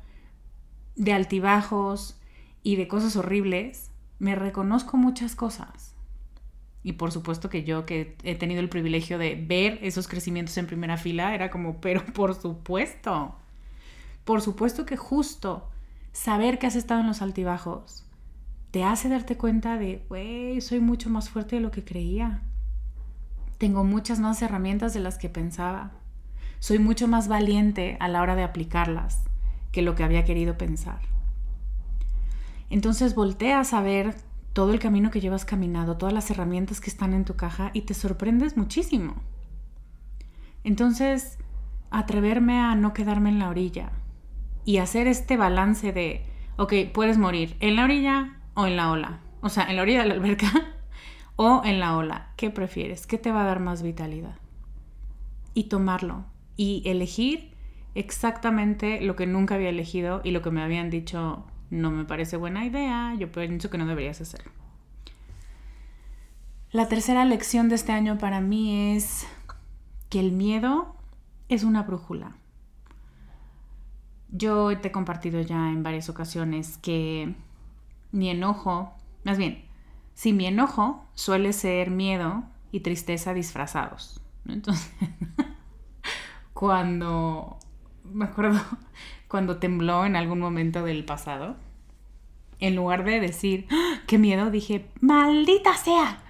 de 0.96 1.12
altibajos 1.12 2.18
y 2.62 2.76
de 2.76 2.88
cosas 2.88 3.16
horribles, 3.16 3.90
me 4.18 4.34
reconozco 4.34 4.96
muchas 4.96 5.34
cosas. 5.34 5.94
Y 6.84 6.92
por 6.94 7.12
supuesto 7.12 7.48
que 7.48 7.64
yo 7.64 7.86
que 7.86 8.16
he 8.22 8.34
tenido 8.34 8.60
el 8.60 8.68
privilegio 8.68 9.18
de 9.18 9.34
ver 9.34 9.78
esos 9.82 10.08
crecimientos 10.08 10.56
en 10.58 10.66
primera 10.66 10.96
fila, 10.96 11.34
era 11.34 11.50
como, 11.50 11.76
pero 11.80 12.04
por 12.06 12.34
supuesto, 12.34 13.34
por 14.24 14.40
supuesto 14.40 14.86
que 14.86 14.96
justo 14.96 15.68
saber 16.12 16.58
que 16.58 16.66
has 16.66 16.76
estado 16.76 17.00
en 17.00 17.06
los 17.06 17.22
altibajos 17.22 18.04
te 18.70 18.84
hace 18.84 19.08
darte 19.10 19.36
cuenta 19.36 19.76
de, 19.76 20.04
güey, 20.08 20.60
soy 20.62 20.80
mucho 20.80 21.10
más 21.10 21.28
fuerte 21.28 21.56
de 21.56 21.62
lo 21.62 21.70
que 21.70 21.84
creía. 21.84 22.42
Tengo 23.62 23.84
muchas 23.84 24.18
más 24.18 24.42
herramientas 24.42 24.92
de 24.92 24.98
las 24.98 25.18
que 25.18 25.28
pensaba. 25.28 25.92
Soy 26.58 26.80
mucho 26.80 27.06
más 27.06 27.28
valiente 27.28 27.96
a 28.00 28.08
la 28.08 28.20
hora 28.20 28.34
de 28.34 28.42
aplicarlas 28.42 29.22
que 29.70 29.82
lo 29.82 29.94
que 29.94 30.02
había 30.02 30.24
querido 30.24 30.58
pensar. 30.58 30.98
Entonces 32.70 33.14
volteas 33.14 33.72
a 33.72 33.80
ver 33.80 34.16
todo 34.52 34.72
el 34.72 34.80
camino 34.80 35.12
que 35.12 35.20
llevas 35.20 35.44
caminado, 35.44 35.96
todas 35.96 36.12
las 36.12 36.28
herramientas 36.32 36.80
que 36.80 36.90
están 36.90 37.14
en 37.14 37.24
tu 37.24 37.36
caja 37.36 37.70
y 37.72 37.82
te 37.82 37.94
sorprendes 37.94 38.56
muchísimo. 38.56 39.14
Entonces, 40.64 41.38
atreverme 41.92 42.58
a 42.58 42.74
no 42.74 42.92
quedarme 42.92 43.28
en 43.28 43.38
la 43.38 43.48
orilla 43.48 43.92
y 44.64 44.78
hacer 44.78 45.06
este 45.06 45.36
balance 45.36 45.92
de, 45.92 46.26
ok, 46.56 46.72
puedes 46.92 47.16
morir 47.16 47.56
en 47.60 47.76
la 47.76 47.84
orilla 47.84 48.40
o 48.54 48.66
en 48.66 48.76
la 48.76 48.90
ola. 48.90 49.20
O 49.40 49.48
sea, 49.48 49.70
en 49.70 49.76
la 49.76 49.82
orilla 49.82 50.02
de 50.02 50.08
la 50.08 50.14
alberca 50.14 50.50
o 51.42 51.64
en 51.64 51.80
la 51.80 51.96
ola. 51.96 52.30
¿Qué 52.36 52.50
prefieres? 52.50 53.06
¿Qué 53.06 53.18
te 53.18 53.32
va 53.32 53.42
a 53.42 53.46
dar 53.46 53.60
más 53.60 53.82
vitalidad? 53.82 54.36
Y 55.54 55.64
tomarlo 55.64 56.24
y 56.56 56.82
elegir 56.86 57.50
exactamente 57.94 59.00
lo 59.00 59.16
que 59.16 59.26
nunca 59.26 59.56
había 59.56 59.68
elegido 59.68 60.20
y 60.24 60.30
lo 60.30 60.42
que 60.42 60.50
me 60.50 60.62
habían 60.62 60.90
dicho 60.90 61.44
no 61.70 61.90
me 61.90 62.04
parece 62.04 62.36
buena 62.36 62.64
idea, 62.64 63.14
yo 63.18 63.32
pienso 63.32 63.70
que 63.70 63.78
no 63.78 63.86
deberías 63.86 64.20
hacerlo. 64.20 64.52
La 66.70 66.88
tercera 66.88 67.24
lección 67.24 67.68
de 67.68 67.74
este 67.74 67.92
año 67.92 68.18
para 68.18 68.40
mí 68.40 68.94
es 68.94 69.26
que 70.08 70.20
el 70.20 70.32
miedo 70.32 70.94
es 71.48 71.64
una 71.64 71.82
brújula. 71.82 72.36
Yo 74.30 74.78
te 74.78 74.88
he 74.88 74.92
compartido 74.92 75.40
ya 75.42 75.70
en 75.70 75.82
varias 75.82 76.08
ocasiones 76.08 76.78
que 76.78 77.34
mi 78.10 78.30
enojo, 78.30 78.92
más 79.24 79.36
bien, 79.36 79.64
si 80.14 80.32
mi 80.32 80.46
enojo 80.46 81.08
suele 81.14 81.52
ser 81.52 81.90
miedo 81.90 82.44
y 82.70 82.80
tristeza 82.80 83.34
disfrazados. 83.34 84.20
Entonces, 84.48 84.90
cuando, 86.52 87.58
me 88.04 88.24
acuerdo, 88.24 88.60
cuando 89.28 89.58
tembló 89.58 90.04
en 90.04 90.16
algún 90.16 90.40
momento 90.40 90.84
del 90.84 91.04
pasado, 91.04 91.56
en 92.58 92.76
lugar 92.76 93.04
de 93.04 93.20
decir, 93.20 93.66
¡Ah, 93.70 94.00
qué 94.06 94.18
miedo, 94.18 94.50
dije, 94.50 94.86
maldita 95.00 95.76
sea. 95.76 96.22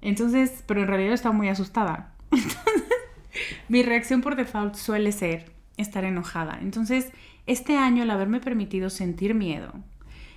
Entonces, 0.00 0.64
pero 0.66 0.82
en 0.82 0.88
realidad 0.88 1.14
estaba 1.14 1.34
muy 1.34 1.48
asustada. 1.48 2.14
Entonces, 2.30 2.88
mi 3.68 3.82
reacción 3.82 4.20
por 4.20 4.36
default 4.36 4.74
suele 4.74 5.12
ser 5.12 5.52
estar 5.76 6.04
enojada. 6.04 6.58
Entonces, 6.60 7.12
este 7.46 7.76
año 7.76 8.02
el 8.04 8.10
haberme 8.10 8.40
permitido 8.40 8.90
sentir 8.90 9.34
miedo, 9.34 9.72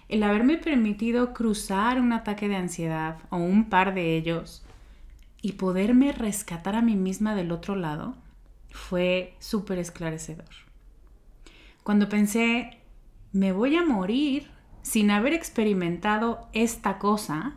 el 0.08 0.24
haberme 0.24 0.58
permitido 0.58 1.34
cruzar 1.34 2.00
un 2.00 2.14
ataque 2.14 2.48
de 2.48 2.56
ansiedad 2.56 3.18
o 3.30 3.38
un 3.38 3.70
par 3.70 3.94
de 3.94 4.16
ellos 4.16 4.64
y 5.42 5.54
poderme 5.54 6.12
rescatar 6.12 6.76
a 6.76 6.82
mí 6.82 6.96
misma 6.96 7.36
del 7.36 7.52
otro 7.52 7.76
lado, 7.76 8.16
fue 8.72 9.36
súper 9.40 9.80
esclarecedor. 9.80 10.50
Cuando 11.84 12.10
pensé, 12.10 12.80
me 13.32 13.52
voy 13.52 13.76
a 13.76 13.86
morir 13.86 14.48
sin 14.82 15.12
haber 15.12 15.34
experimentado 15.34 16.48
esta 16.54 17.00
cosa, 17.00 17.56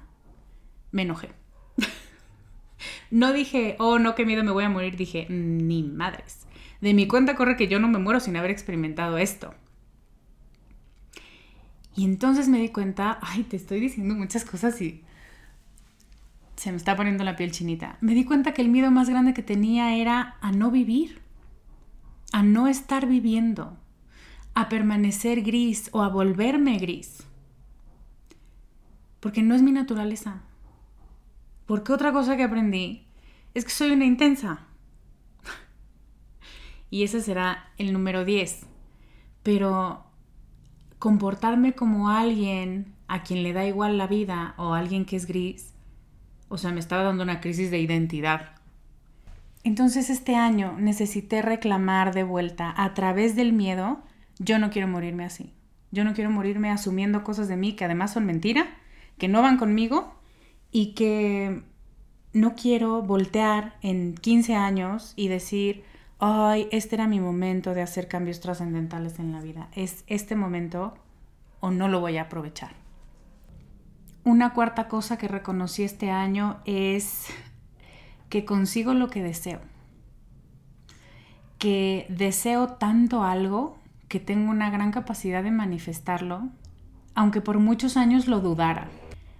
me 0.92 1.02
enojé. 1.02 1.30
no 3.10 3.32
dije, 3.32 3.76
oh 3.78 3.98
no, 3.98 4.14
qué 4.14 4.24
miedo, 4.24 4.44
me 4.44 4.52
voy 4.52 4.64
a 4.64 4.70
morir. 4.70 4.96
Dije, 4.96 5.26
ni 5.28 5.82
madres. 5.82 6.46
De 6.80 6.94
mi 6.94 7.08
cuenta 7.08 7.36
corre 7.36 7.56
que 7.56 7.68
yo 7.68 7.80
no 7.80 7.88
me 7.88 7.98
muero 7.98 8.20
sin 8.20 8.36
haber 8.36 8.50
experimentado 8.50 9.18
esto. 9.18 9.54
Y 11.98 12.04
entonces 12.04 12.48
me 12.48 12.60
di 12.60 12.68
cuenta, 12.68 13.18
ay, 13.22 13.42
te 13.42 13.56
estoy 13.56 13.80
diciendo 13.80 14.14
muchas 14.14 14.44
cosas 14.44 14.80
y 14.80 15.02
se 16.54 16.70
me 16.70 16.76
está 16.76 16.94
poniendo 16.94 17.24
la 17.24 17.34
piel 17.34 17.50
chinita. 17.50 17.98
Me 18.00 18.14
di 18.14 18.24
cuenta 18.24 18.54
que 18.54 18.62
el 18.62 18.68
miedo 18.68 18.92
más 18.92 19.10
grande 19.10 19.34
que 19.34 19.42
tenía 19.42 19.96
era 19.96 20.36
a 20.40 20.52
no 20.52 20.70
vivir, 20.70 21.20
a 22.32 22.44
no 22.44 22.68
estar 22.68 23.08
viviendo, 23.08 23.76
a 24.54 24.68
permanecer 24.68 25.42
gris 25.42 25.90
o 25.90 26.02
a 26.02 26.08
volverme 26.08 26.78
gris. 26.78 27.24
Porque 29.18 29.42
no 29.42 29.56
es 29.56 29.62
mi 29.62 29.72
naturaleza. 29.72 30.42
Porque 31.66 31.92
otra 31.92 32.12
cosa 32.12 32.36
que 32.36 32.44
aprendí 32.44 33.08
es 33.54 33.64
que 33.64 33.72
soy 33.72 33.90
una 33.90 34.04
intensa. 34.04 34.60
y 36.90 37.02
ese 37.02 37.20
será 37.22 37.72
el 37.76 37.92
número 37.92 38.24
10. 38.24 38.66
Pero 39.42 40.07
comportarme 40.98 41.74
como 41.74 42.10
alguien 42.10 42.94
a 43.06 43.22
quien 43.22 43.42
le 43.42 43.52
da 43.52 43.66
igual 43.66 43.98
la 43.98 44.06
vida 44.06 44.54
o 44.56 44.74
alguien 44.74 45.04
que 45.04 45.16
es 45.16 45.26
gris, 45.26 45.72
o 46.48 46.58
sea, 46.58 46.72
me 46.72 46.80
estaba 46.80 47.02
dando 47.02 47.22
una 47.22 47.40
crisis 47.40 47.70
de 47.70 47.78
identidad. 47.78 48.52
Entonces 49.64 50.08
este 50.10 50.34
año 50.34 50.76
necesité 50.78 51.42
reclamar 51.42 52.14
de 52.14 52.22
vuelta 52.22 52.72
a 52.76 52.94
través 52.94 53.36
del 53.36 53.52
miedo, 53.52 54.00
yo 54.38 54.58
no 54.58 54.70
quiero 54.70 54.88
morirme 54.88 55.24
así. 55.24 55.52
Yo 55.90 56.04
no 56.04 56.14
quiero 56.14 56.30
morirme 56.30 56.70
asumiendo 56.70 57.24
cosas 57.24 57.48
de 57.48 57.56
mí 57.56 57.74
que 57.74 57.84
además 57.84 58.12
son 58.12 58.26
mentira, 58.26 58.66
que 59.16 59.28
no 59.28 59.42
van 59.42 59.56
conmigo 59.56 60.14
y 60.70 60.94
que 60.94 61.62
no 62.32 62.54
quiero 62.54 63.02
voltear 63.02 63.76
en 63.82 64.14
15 64.14 64.54
años 64.54 65.12
y 65.16 65.28
decir, 65.28 65.82
ay, 66.18 66.68
este 66.72 66.96
era 66.96 67.06
mi 67.06 67.20
momento 67.20 67.74
de 67.74 67.82
hacer 67.82 68.08
cambios 68.08 68.40
trascendentales 68.40 69.18
en 69.18 69.32
la 69.32 69.40
vida. 69.40 69.68
Es 69.72 70.04
este 70.06 70.36
momento 70.36 70.94
o 71.60 71.70
no 71.70 71.88
lo 71.88 72.00
voy 72.00 72.16
a 72.16 72.22
aprovechar. 72.22 72.72
Una 74.24 74.52
cuarta 74.52 74.88
cosa 74.88 75.16
que 75.16 75.28
reconocí 75.28 75.84
este 75.84 76.10
año 76.10 76.58
es 76.64 77.26
que 78.28 78.44
consigo 78.44 78.94
lo 78.94 79.08
que 79.08 79.22
deseo. 79.22 79.60
Que 81.58 82.06
deseo 82.08 82.68
tanto 82.68 83.22
algo 83.22 83.78
que 84.08 84.20
tengo 84.20 84.50
una 84.50 84.70
gran 84.70 84.90
capacidad 84.90 85.42
de 85.42 85.50
manifestarlo, 85.50 86.48
aunque 87.14 87.40
por 87.40 87.58
muchos 87.58 87.96
años 87.96 88.26
lo 88.28 88.40
dudara, 88.40 88.88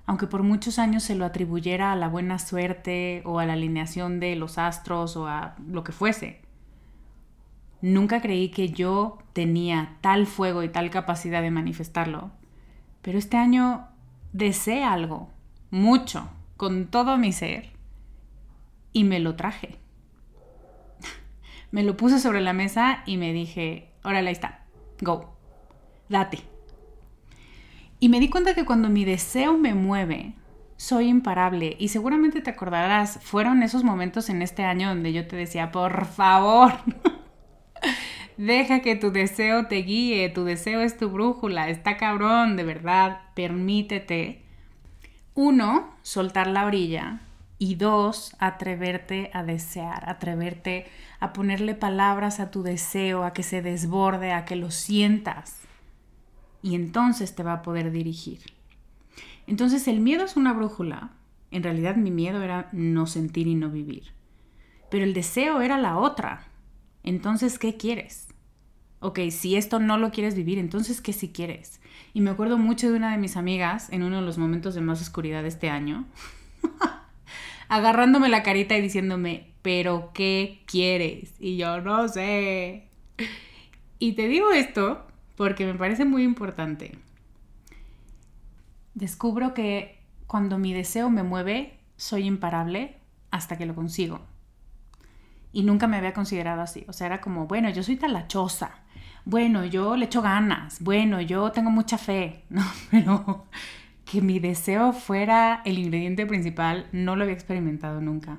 aunque 0.07 0.27
por 0.27 0.43
muchos 0.43 0.79
años 0.79 1.03
se 1.03 1.15
lo 1.15 1.25
atribuyera 1.25 1.93
a 1.93 1.97
la 1.97 2.09
buena 2.09 2.39
suerte 2.39 3.23
o 3.25 3.39
a 3.39 3.47
la 3.47 3.53
alineación 3.55 4.21
de 4.21 4.37
los 4.37 4.59
astros 4.59 5.17
o 5.17 5.27
a 5.27 5.55
lo 5.67 5.85
que 5.85 5.93
fuese. 5.93 6.48
Nunca 7.81 8.21
creí 8.21 8.51
que 8.51 8.71
yo 8.71 9.19
tenía 9.33 9.97
tal 10.01 10.27
fuego 10.27 10.63
y 10.63 10.69
tal 10.69 10.91
capacidad 10.91 11.43
de 11.43 11.51
manifestarlo. 11.51 12.31
Pero 13.03 13.19
este 13.19 13.37
año 13.37 13.89
deseé 14.33 14.85
algo, 14.85 15.31
mucho, 15.71 16.29
con 16.57 16.89
todo 16.89 17.19
mi 17.19 17.33
ser, 17.33 17.71
y 18.93 19.05
me 19.05 19.21
lo 19.21 19.37
traje. 19.37 19.77
me 21.71 21.83
lo 21.83 21.97
puse 21.97 22.19
sobre 22.19 22.41
la 22.41 22.53
mesa 22.53 23.03
y 23.07 23.17
me 23.17 23.33
dije, 23.33 23.93
órale, 24.03 24.29
ahí 24.29 24.33
está, 24.33 24.65
go, 25.01 25.37
date. 26.09 26.41
Y 28.01 28.09
me 28.09 28.21
di 28.21 28.29
cuenta 28.29 28.55
que 28.55 28.65
cuando 28.65 28.89
mi 28.89 29.05
deseo 29.05 29.57
me 29.57 29.75
mueve, 29.75 30.35
soy 30.77 31.09
imparable. 31.09 31.77
Y 31.79 31.89
seguramente 31.89 32.41
te 32.41 32.51
acordarás, 32.51 33.19
fueron 33.23 33.63
esos 33.63 33.85
momentos 33.85 34.31
en 34.31 34.43
este 34.43 34.65
año 34.65 34.89
donde 34.89 35.13
yo 35.13 35.27
te 35.27 35.37
decía, 35.37 35.71
por 35.71 36.07
favor, 36.07 36.73
Deja 38.39 38.83
que 38.83 38.95
tu 38.95 39.11
deseo 39.11 39.67
te 39.67 39.83
guíe, 39.83 40.29
tu 40.29 40.45
deseo 40.45 40.81
es 40.81 40.97
tu 40.97 41.11
brújula, 41.11 41.71
está 41.71 41.97
cabrón, 41.97 42.57
de 42.57 42.63
verdad, 42.63 43.23
permítete. 43.35 44.43
Uno, 45.35 45.93
soltar 46.03 46.47
la 46.47 46.65
orilla. 46.65 47.21
Y 47.59 47.75
dos, 47.75 48.37
atreverte 48.39 49.33
a 49.35 49.43
desear, 49.43 50.09
atreverte 50.09 50.87
a 51.19 51.33
ponerle 51.33 51.75
palabras 51.75 52.39
a 52.39 52.53
tu 52.53 52.63
deseo, 52.63 53.25
a 53.25 53.33
que 53.33 53.43
se 53.43 53.61
desborde, 53.61 54.31
a 54.31 54.45
que 54.45 54.55
lo 54.55 54.71
sientas. 54.71 55.59
Y 56.63 56.77
entonces 56.77 57.35
te 57.35 57.43
va 57.43 57.55
a 57.55 57.63
poder 57.63 57.91
dirigir. 57.91 58.39
Entonces 59.49 59.89
el 59.89 59.99
miedo 59.99 60.25
es 60.25 60.37
una 60.37 60.53
brújula. 60.53 61.11
En 61.51 61.65
realidad 61.65 61.97
mi 61.97 62.13
miedo 62.13 62.41
era 62.41 62.69
no 62.71 63.09
sentir 63.09 63.49
y 63.49 63.57
no 63.57 63.69
vivir. 63.69 64.13
Pero 64.93 65.03
el 65.03 65.13
deseo 65.13 65.61
era 65.61 65.77
la 65.77 65.99
otra. 65.99 66.47
Entonces, 67.03 67.59
¿qué 67.59 67.77
quieres? 67.77 68.28
Ok, 69.01 69.21
si 69.31 69.57
esto 69.57 69.79
no 69.79 69.97
lo 69.97 70.11
quieres 70.11 70.35
vivir, 70.35 70.59
entonces, 70.59 71.01
¿qué 71.01 71.13
si 71.13 71.29
quieres? 71.29 71.81
Y 72.15 72.21
me 72.21 72.31
acuerdo 72.31 72.59
mucho 72.59 72.91
de 72.91 72.97
una 72.97 73.13
de 73.13 73.19
mis 73.19 73.37
amigas 73.37 73.91
en 73.91 74.03
uno 74.03 74.17
de 74.17 74.23
los 74.23 74.39
momentos 74.39 74.75
de 74.75 74.81
más 74.81 75.01
oscuridad 75.01 75.43
de 75.43 75.49
este 75.49 75.71
año, 75.71 76.05
agarrándome 77.69 78.29
la 78.29 78.43
carita 78.43 78.77
y 78.77 78.83
diciéndome, 78.83 79.53
pero 79.63 80.11
¿qué 80.15 80.63
quieres? 80.67 81.35
Y 81.39 81.57
yo 81.57 81.81
no 81.81 82.09
sé. 82.09 82.89
Y 83.99 84.13
te 84.13 84.27
digo 84.27 84.51
esto 84.51 85.07
porque 85.37 85.67
me 85.67 85.75
parece 85.75 86.05
muy 86.05 86.25
importante. 86.25 86.99
Descubro 88.95 89.55
que 89.55 90.01
cuando 90.27 90.59
mi 90.59 90.73
deseo 90.73 91.11
me 91.11 91.23
mueve, 91.23 91.79
soy 91.97 92.27
imparable 92.27 92.97
hasta 93.31 93.57
que 93.57 93.67
lo 93.67 93.75
consigo. 93.75 94.21
Y 95.53 95.63
nunca 95.63 95.87
me 95.87 95.97
había 95.97 96.13
considerado 96.13 96.63
así. 96.63 96.85
O 96.89 96.93
sea, 96.93 97.07
era 97.07 97.21
como, 97.21 97.47
bueno, 97.47 97.71
yo 97.71 97.83
soy 97.83 97.97
talachosa. 97.97 98.83
Bueno, 99.25 99.65
yo 99.65 99.97
le 99.97 100.07
echo 100.07 100.23
ganas. 100.23 100.81
Bueno, 100.81 101.21
yo 101.21 101.53
tengo 101.53 101.71
mucha 101.71 101.99
fe. 101.99 102.45
No, 102.51 102.65
pero 102.91 103.47
que 104.05 104.23
mi 104.23 104.39
deseo 104.39 104.93
fuera 104.93 105.61
el 105.65 105.79
ingrediente 105.79 106.25
principal 106.27 106.87
no 106.93 107.15
lo 107.15 107.25
había 107.25 107.35
experimentado 107.35 108.01
nunca. 108.01 108.39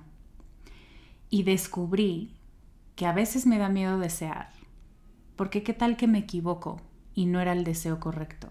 Y 1.29 1.43
descubrí 1.43 2.33
que 2.95 3.05
a 3.05 3.13
veces 3.13 3.45
me 3.45 3.59
da 3.59 3.69
miedo 3.69 3.99
desear. 3.99 4.49
Porque 5.35 5.63
qué 5.63 5.73
tal 5.73 5.95
que 5.95 6.07
me 6.07 6.19
equivoco 6.19 6.81
y 7.13 7.27
no 7.27 7.39
era 7.39 7.53
el 7.53 7.63
deseo 7.63 7.99
correcto. 7.99 8.49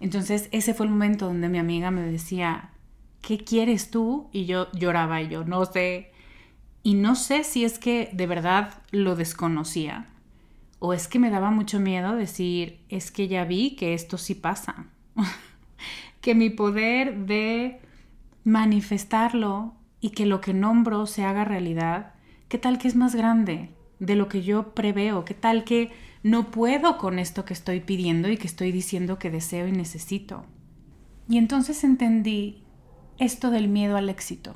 Entonces 0.00 0.48
ese 0.52 0.74
fue 0.74 0.86
el 0.86 0.92
momento 0.92 1.26
donde 1.26 1.48
mi 1.48 1.58
amiga 1.58 1.90
me 1.90 2.00
decía, 2.00 2.70
¿qué 3.20 3.38
quieres 3.38 3.90
tú? 3.90 4.28
Y 4.32 4.46
yo 4.46 4.70
lloraba 4.72 5.20
y 5.20 5.28
yo, 5.28 5.44
no 5.44 5.64
sé, 5.66 6.12
y 6.82 6.94
no 6.94 7.14
sé 7.14 7.44
si 7.44 7.64
es 7.64 7.78
que 7.78 8.10
de 8.12 8.26
verdad 8.26 8.82
lo 8.90 9.16
desconocía 9.16 10.06
o 10.78 10.92
es 10.92 11.08
que 11.08 11.18
me 11.18 11.30
daba 11.30 11.50
mucho 11.50 11.80
miedo 11.80 12.16
decir, 12.16 12.80
es 12.88 13.10
que 13.10 13.28
ya 13.28 13.44
vi 13.44 13.76
que 13.76 13.94
esto 13.94 14.18
sí 14.18 14.34
pasa. 14.34 14.86
que 16.20 16.34
mi 16.34 16.50
poder 16.50 17.26
de 17.26 17.80
manifestarlo 18.44 19.74
y 20.00 20.10
que 20.10 20.26
lo 20.26 20.40
que 20.40 20.54
nombro 20.54 21.06
se 21.06 21.24
haga 21.24 21.44
realidad, 21.44 22.14
¿qué 22.48 22.58
tal 22.58 22.78
que 22.78 22.88
es 22.88 22.96
más 22.96 23.14
grande 23.14 23.70
de 23.98 24.14
lo 24.14 24.28
que 24.28 24.42
yo 24.42 24.74
preveo? 24.74 25.24
¿Qué 25.24 25.34
tal 25.34 25.64
que 25.64 25.90
no 26.22 26.50
puedo 26.50 26.98
con 26.98 27.18
esto 27.18 27.44
que 27.44 27.54
estoy 27.54 27.80
pidiendo 27.80 28.28
y 28.28 28.36
que 28.36 28.46
estoy 28.46 28.72
diciendo 28.72 29.18
que 29.18 29.30
deseo 29.30 29.66
y 29.66 29.72
necesito? 29.72 30.44
Y 31.28 31.38
entonces 31.38 31.82
entendí 31.82 32.62
esto 33.18 33.50
del 33.50 33.68
miedo 33.68 33.96
al 33.96 34.08
éxito. 34.08 34.54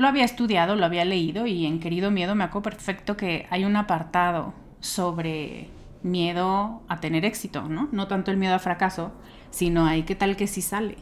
Lo 0.00 0.08
había 0.08 0.24
estudiado, 0.24 0.76
lo 0.76 0.86
había 0.86 1.04
leído 1.04 1.46
y 1.46 1.66
en 1.66 1.78
Querido 1.78 2.10
Miedo 2.10 2.34
me 2.34 2.44
acuerdo 2.44 2.70
perfecto 2.70 3.18
que 3.18 3.46
hay 3.50 3.66
un 3.66 3.76
apartado 3.76 4.54
sobre 4.80 5.68
miedo 6.02 6.80
a 6.88 7.00
tener 7.00 7.26
éxito, 7.26 7.68
¿no? 7.68 7.90
No 7.92 8.08
tanto 8.08 8.30
el 8.30 8.38
miedo 8.38 8.54
a 8.54 8.60
fracaso, 8.60 9.12
sino 9.50 9.84
hay 9.84 10.04
qué 10.04 10.14
tal 10.14 10.36
que 10.36 10.46
sí 10.46 10.62
sale. 10.62 10.96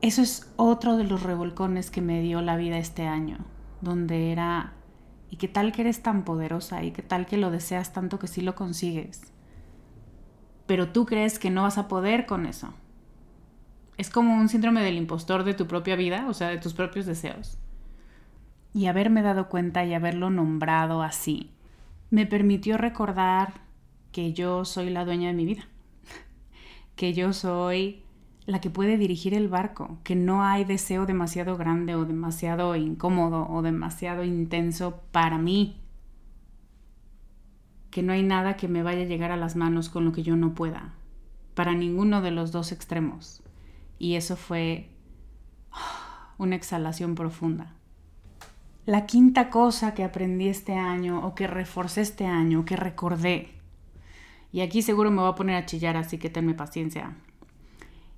Eso 0.00 0.22
es 0.22 0.50
otro 0.56 0.96
de 0.96 1.04
los 1.04 1.22
revolcones 1.22 1.90
que 1.90 2.00
me 2.00 2.22
dio 2.22 2.40
la 2.40 2.56
vida 2.56 2.78
este 2.78 3.06
año, 3.06 3.44
donde 3.82 4.32
era, 4.32 4.72
¿y 5.28 5.36
qué 5.36 5.48
tal 5.48 5.72
que 5.72 5.82
eres 5.82 6.02
tan 6.02 6.24
poderosa? 6.24 6.82
¿Y 6.82 6.92
qué 6.92 7.02
tal 7.02 7.26
que 7.26 7.36
lo 7.36 7.50
deseas 7.50 7.92
tanto 7.92 8.18
que 8.18 8.26
sí 8.26 8.40
lo 8.40 8.54
consigues? 8.54 9.34
Pero 10.66 10.88
tú 10.92 11.04
crees 11.04 11.38
que 11.38 11.50
no 11.50 11.64
vas 11.64 11.76
a 11.76 11.88
poder 11.88 12.24
con 12.24 12.46
eso 12.46 12.72
es 13.98 14.10
como 14.10 14.36
un 14.36 14.48
síndrome 14.48 14.82
del 14.82 14.96
impostor 14.96 15.44
de 15.44 15.54
tu 15.54 15.66
propia 15.66 15.96
vida, 15.96 16.26
o 16.28 16.34
sea, 16.34 16.48
de 16.48 16.58
tus 16.58 16.74
propios 16.74 17.06
deseos. 17.06 17.58
Y 18.74 18.86
haberme 18.86 19.22
dado 19.22 19.48
cuenta 19.48 19.84
y 19.84 19.94
haberlo 19.94 20.30
nombrado 20.30 21.02
así 21.02 21.50
me 22.10 22.26
permitió 22.26 22.76
recordar 22.76 23.60
que 24.12 24.32
yo 24.32 24.64
soy 24.64 24.90
la 24.90 25.04
dueña 25.04 25.28
de 25.28 25.34
mi 25.34 25.44
vida, 25.44 25.68
que 26.96 27.12
yo 27.12 27.32
soy 27.32 28.02
la 28.46 28.60
que 28.60 28.70
puede 28.70 28.96
dirigir 28.96 29.34
el 29.34 29.48
barco, 29.48 29.98
que 30.04 30.14
no 30.14 30.44
hay 30.44 30.64
deseo 30.64 31.04
demasiado 31.04 31.56
grande 31.56 31.96
o 31.96 32.04
demasiado 32.04 32.76
incómodo 32.76 33.48
o 33.50 33.62
demasiado 33.62 34.22
intenso 34.22 35.02
para 35.10 35.36
mí, 35.36 35.80
que 37.90 38.02
no 38.02 38.12
hay 38.12 38.22
nada 38.22 38.56
que 38.56 38.68
me 38.68 38.82
vaya 38.82 39.02
a 39.02 39.06
llegar 39.06 39.32
a 39.32 39.36
las 39.36 39.56
manos 39.56 39.88
con 39.88 40.04
lo 40.04 40.12
que 40.12 40.22
yo 40.22 40.36
no 40.36 40.54
pueda, 40.54 40.94
para 41.54 41.74
ninguno 41.74 42.22
de 42.22 42.30
los 42.30 42.52
dos 42.52 42.70
extremos. 42.70 43.42
Y 43.98 44.14
eso 44.14 44.36
fue 44.36 44.90
una 46.38 46.56
exhalación 46.56 47.14
profunda. 47.14 47.74
La 48.84 49.06
quinta 49.06 49.50
cosa 49.50 49.94
que 49.94 50.04
aprendí 50.04 50.48
este 50.48 50.74
año 50.74 51.26
o 51.26 51.34
que 51.34 51.46
reforcé 51.46 52.02
este 52.02 52.26
año, 52.26 52.64
que 52.64 52.76
recordé, 52.76 53.56
y 54.52 54.60
aquí 54.60 54.80
seguro 54.80 55.10
me 55.10 55.20
voy 55.20 55.30
a 55.30 55.34
poner 55.34 55.56
a 55.56 55.66
chillar, 55.66 55.96
así 55.96 56.18
que 56.18 56.30
tenme 56.30 56.54
paciencia, 56.54 57.16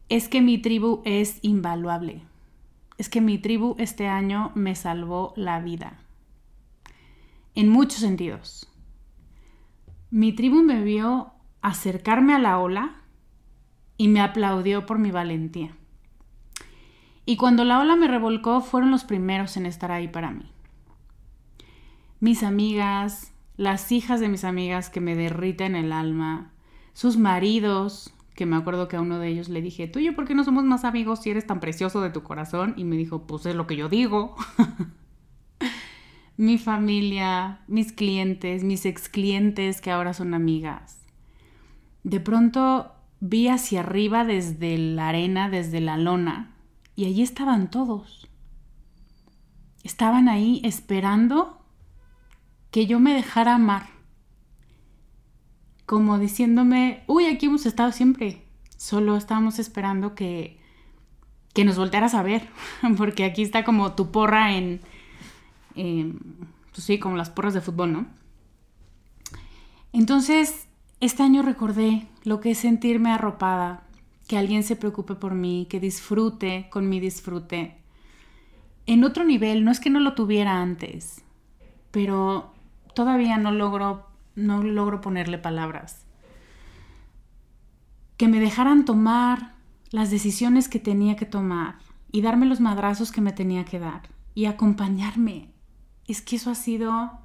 es 0.08 0.28
que 0.28 0.40
mi 0.40 0.58
tribu 0.58 1.02
es 1.04 1.38
invaluable. 1.42 2.22
Es 2.96 3.08
que 3.08 3.20
mi 3.20 3.38
tribu 3.38 3.76
este 3.78 4.06
año 4.06 4.52
me 4.54 4.74
salvó 4.74 5.32
la 5.36 5.60
vida. 5.60 5.98
En 7.54 7.68
muchos 7.68 8.00
sentidos. 8.00 8.70
Mi 10.10 10.32
tribu 10.32 10.62
me 10.62 10.82
vio 10.82 11.32
acercarme 11.60 12.34
a 12.34 12.38
la 12.38 12.58
ola 12.58 12.97
y 13.98 14.08
me 14.08 14.20
aplaudió 14.20 14.86
por 14.86 14.98
mi 14.98 15.10
valentía. 15.10 15.76
Y 17.26 17.36
cuando 17.36 17.64
la 17.64 17.80
ola 17.80 17.94
me 17.96 18.08
revolcó, 18.08 18.62
fueron 18.62 18.90
los 18.90 19.04
primeros 19.04 19.58
en 19.58 19.66
estar 19.66 19.92
ahí 19.92 20.08
para 20.08 20.30
mí. 20.30 20.50
Mis 22.20 22.42
amigas, 22.42 23.34
las 23.58 23.92
hijas 23.92 24.20
de 24.20 24.30
mis 24.30 24.44
amigas 24.44 24.88
que 24.88 25.02
me 25.02 25.14
derriten 25.14 25.76
el 25.76 25.92
alma, 25.92 26.52
sus 26.94 27.18
maridos, 27.18 28.14
que 28.34 28.46
me 28.46 28.56
acuerdo 28.56 28.88
que 28.88 28.96
a 28.96 29.00
uno 29.00 29.18
de 29.18 29.28
ellos 29.28 29.48
le 29.48 29.60
dije, 29.60 29.88
tú 29.88 29.98
yo, 29.98 30.14
¿por 30.14 30.24
qué 30.24 30.34
no 30.34 30.44
somos 30.44 30.64
más 30.64 30.84
amigos 30.84 31.20
si 31.20 31.30
eres 31.30 31.46
tan 31.46 31.60
precioso 31.60 32.00
de 32.00 32.10
tu 32.10 32.22
corazón? 32.22 32.72
Y 32.76 32.84
me 32.84 32.96
dijo, 32.96 33.26
pues 33.26 33.44
es 33.46 33.56
lo 33.56 33.66
que 33.66 33.76
yo 33.76 33.88
digo. 33.88 34.36
Mi 36.36 36.56
familia, 36.56 37.60
mis 37.66 37.92
clientes, 37.92 38.62
mis 38.62 38.86
ex 38.86 39.08
clientes 39.08 39.80
que 39.80 39.90
ahora 39.90 40.14
son 40.14 40.34
amigas. 40.34 41.04
De 42.04 42.20
pronto 42.20 42.92
vi 43.20 43.48
hacia 43.48 43.80
arriba 43.80 44.24
desde 44.24 44.76
la 44.78 45.08
arena, 45.08 45.48
desde 45.48 45.80
la 45.80 45.96
lona, 45.96 46.54
y 46.94 47.06
allí 47.06 47.22
estaban 47.22 47.70
todos. 47.70 48.28
Estaban 49.82 50.28
ahí 50.28 50.60
esperando 50.64 51.62
que 52.70 52.86
yo 52.86 53.00
me 53.00 53.14
dejara 53.14 53.54
amar 53.54 53.98
como 55.88 56.18
diciéndome, 56.18 57.02
uy, 57.06 57.24
aquí 57.24 57.46
hemos 57.46 57.64
estado 57.64 57.92
siempre, 57.92 58.44
solo 58.76 59.16
estábamos 59.16 59.58
esperando 59.58 60.14
que, 60.14 60.60
que 61.54 61.64
nos 61.64 61.78
voltearas 61.78 62.12
a 62.12 62.22
ver, 62.22 62.46
porque 62.98 63.24
aquí 63.24 63.40
está 63.40 63.64
como 63.64 63.94
tu 63.94 64.10
porra 64.10 64.54
en, 64.54 64.82
pues 65.74 66.84
sí, 66.84 66.98
como 66.98 67.16
las 67.16 67.30
porras 67.30 67.54
de 67.54 67.62
fútbol, 67.62 67.92
¿no? 67.94 68.06
Entonces, 69.94 70.67
este 71.00 71.22
año 71.22 71.42
recordé 71.42 72.06
lo 72.24 72.40
que 72.40 72.52
es 72.52 72.58
sentirme 72.58 73.10
arropada, 73.10 73.82
que 74.26 74.36
alguien 74.36 74.62
se 74.62 74.76
preocupe 74.76 75.14
por 75.14 75.34
mí, 75.34 75.66
que 75.70 75.80
disfrute 75.80 76.68
con 76.70 76.88
mi 76.88 77.00
disfrute. 77.00 77.78
En 78.86 79.04
otro 79.04 79.24
nivel, 79.24 79.64
no 79.64 79.70
es 79.70 79.80
que 79.80 79.90
no 79.90 80.00
lo 80.00 80.14
tuviera 80.14 80.60
antes, 80.60 81.22
pero 81.90 82.52
todavía 82.94 83.38
no 83.38 83.52
logro 83.52 84.08
no 84.38 84.62
logro 84.62 85.00
ponerle 85.00 85.36
palabras. 85.38 86.04
Que 88.16 88.28
me 88.28 88.40
dejaran 88.40 88.84
tomar 88.84 89.54
las 89.90 90.10
decisiones 90.10 90.68
que 90.68 90.78
tenía 90.78 91.16
que 91.16 91.26
tomar 91.26 91.76
y 92.12 92.22
darme 92.22 92.46
los 92.46 92.60
madrazos 92.60 93.12
que 93.12 93.20
me 93.20 93.32
tenía 93.32 93.64
que 93.64 93.78
dar 93.78 94.08
y 94.34 94.46
acompañarme. 94.46 95.50
Es 96.06 96.22
que 96.22 96.36
eso 96.36 96.50
ha 96.50 96.54
sido... 96.54 97.20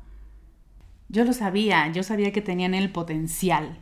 Yo 1.14 1.24
lo 1.26 1.32
sabía, 1.32 1.92
yo 1.92 2.02
sabía 2.02 2.32
que 2.32 2.42
tenían 2.42 2.74
el 2.74 2.92
potencial, 2.92 3.78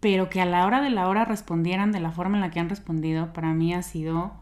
pero 0.00 0.30
que 0.30 0.40
a 0.40 0.46
la 0.46 0.64
hora 0.64 0.80
de 0.80 0.88
la 0.88 1.06
hora 1.06 1.26
respondieran 1.26 1.92
de 1.92 2.00
la 2.00 2.12
forma 2.12 2.38
en 2.38 2.40
la 2.40 2.50
que 2.50 2.60
han 2.60 2.70
respondido, 2.70 3.34
para 3.34 3.52
mí 3.52 3.74
ha 3.74 3.82
sido... 3.82 4.32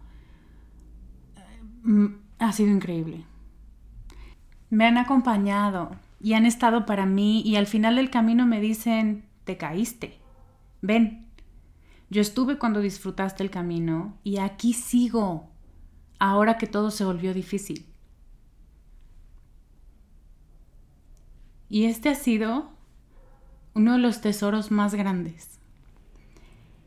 Mm, 1.82 2.06
ha 2.38 2.52
sido 2.52 2.70
increíble. 2.70 3.24
Me 4.70 4.86
han 4.86 4.96
acompañado, 4.96 5.90
y 6.20 6.34
han 6.34 6.46
estado 6.46 6.86
para 6.86 7.04
mí 7.04 7.42
y 7.42 7.56
al 7.56 7.66
final 7.66 7.96
del 7.96 8.10
camino 8.10 8.46
me 8.46 8.60
dicen, 8.60 9.24
te 9.44 9.56
caíste, 9.56 10.20
ven, 10.82 11.26
yo 12.10 12.22
estuve 12.22 12.58
cuando 12.58 12.80
disfrutaste 12.80 13.42
el 13.42 13.50
camino 13.50 14.16
y 14.22 14.38
aquí 14.38 14.72
sigo, 14.72 15.50
ahora 16.20 16.58
que 16.58 16.68
todo 16.68 16.92
se 16.92 17.04
volvió 17.04 17.34
difícil. 17.34 17.93
Y 21.74 21.86
este 21.86 22.08
ha 22.08 22.14
sido 22.14 22.70
uno 23.74 23.94
de 23.94 23.98
los 23.98 24.20
tesoros 24.20 24.70
más 24.70 24.94
grandes, 24.94 25.58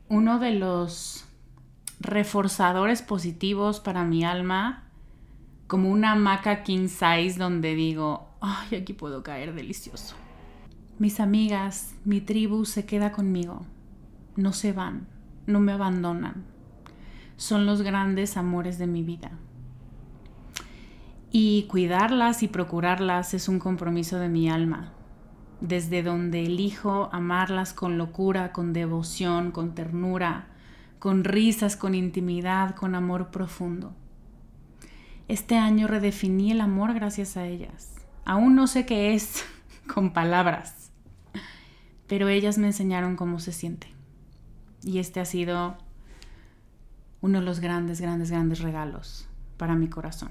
uno 0.08 0.38
de 0.38 0.52
los 0.52 1.26
reforzadores 2.00 3.02
positivos 3.02 3.80
para 3.80 4.04
mi 4.04 4.24
alma, 4.24 4.88
como 5.66 5.90
una 5.90 6.12
hamaca 6.12 6.62
king 6.62 6.88
size 6.88 7.34
donde 7.36 7.74
digo, 7.74 8.30
ay, 8.40 8.78
aquí 8.78 8.94
puedo 8.94 9.22
caer 9.22 9.54
delicioso. 9.54 10.16
Mis 10.98 11.20
amigas, 11.20 11.94
mi 12.06 12.22
tribu 12.22 12.64
se 12.64 12.86
queda 12.86 13.12
conmigo. 13.12 13.66
No 14.36 14.54
se 14.54 14.72
van, 14.72 15.06
no 15.46 15.60
me 15.60 15.72
abandonan. 15.72 16.46
Son 17.36 17.66
los 17.66 17.82
grandes 17.82 18.38
amores 18.38 18.78
de 18.78 18.86
mi 18.86 19.02
vida. 19.02 19.32
Y 21.30 21.64
cuidarlas 21.64 22.42
y 22.42 22.48
procurarlas 22.48 23.34
es 23.34 23.48
un 23.48 23.58
compromiso 23.58 24.18
de 24.18 24.30
mi 24.30 24.48
alma, 24.48 24.92
desde 25.60 26.02
donde 26.02 26.44
elijo 26.44 27.10
amarlas 27.12 27.74
con 27.74 27.98
locura, 27.98 28.52
con 28.52 28.72
devoción, 28.72 29.50
con 29.50 29.74
ternura, 29.74 30.48
con 30.98 31.24
risas, 31.24 31.76
con 31.76 31.94
intimidad, 31.94 32.74
con 32.74 32.94
amor 32.94 33.30
profundo. 33.30 33.94
Este 35.28 35.58
año 35.58 35.86
redefiní 35.86 36.50
el 36.50 36.62
amor 36.62 36.94
gracias 36.94 37.36
a 37.36 37.46
ellas. 37.46 37.94
Aún 38.24 38.54
no 38.54 38.66
sé 38.66 38.86
qué 38.86 39.14
es 39.14 39.44
con 39.94 40.14
palabras, 40.14 40.90
pero 42.06 42.28
ellas 42.28 42.56
me 42.56 42.68
enseñaron 42.68 43.16
cómo 43.16 43.38
se 43.38 43.52
siente. 43.52 43.88
Y 44.82 44.98
este 44.98 45.20
ha 45.20 45.26
sido 45.26 45.76
uno 47.20 47.40
de 47.40 47.44
los 47.44 47.60
grandes, 47.60 48.00
grandes, 48.00 48.30
grandes 48.30 48.60
regalos 48.60 49.28
para 49.58 49.74
mi 49.74 49.88
corazón. 49.88 50.30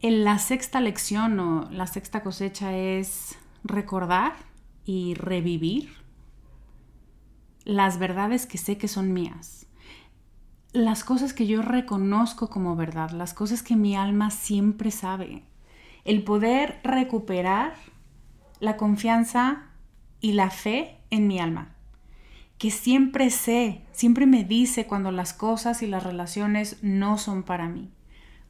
En 0.00 0.22
la 0.22 0.38
sexta 0.38 0.80
lección 0.80 1.40
o 1.40 1.68
la 1.72 1.88
sexta 1.88 2.22
cosecha 2.22 2.76
es 2.76 3.36
recordar 3.64 4.34
y 4.84 5.14
revivir 5.14 5.92
las 7.64 7.98
verdades 7.98 8.46
que 8.46 8.58
sé 8.58 8.78
que 8.78 8.86
son 8.86 9.12
mías, 9.12 9.66
las 10.72 11.02
cosas 11.02 11.34
que 11.34 11.48
yo 11.48 11.62
reconozco 11.62 12.48
como 12.48 12.76
verdad, 12.76 13.10
las 13.10 13.34
cosas 13.34 13.64
que 13.64 13.74
mi 13.74 13.96
alma 13.96 14.30
siempre 14.30 14.92
sabe, 14.92 15.42
el 16.04 16.22
poder 16.22 16.78
recuperar 16.84 17.74
la 18.60 18.76
confianza 18.76 19.72
y 20.20 20.34
la 20.34 20.50
fe 20.50 21.00
en 21.10 21.26
mi 21.26 21.40
alma, 21.40 21.74
que 22.56 22.70
siempre 22.70 23.30
sé, 23.30 23.82
siempre 23.90 24.26
me 24.26 24.44
dice 24.44 24.86
cuando 24.86 25.10
las 25.10 25.32
cosas 25.32 25.82
y 25.82 25.88
las 25.88 26.04
relaciones 26.04 26.78
no 26.82 27.18
son 27.18 27.42
para 27.42 27.68
mí. 27.68 27.90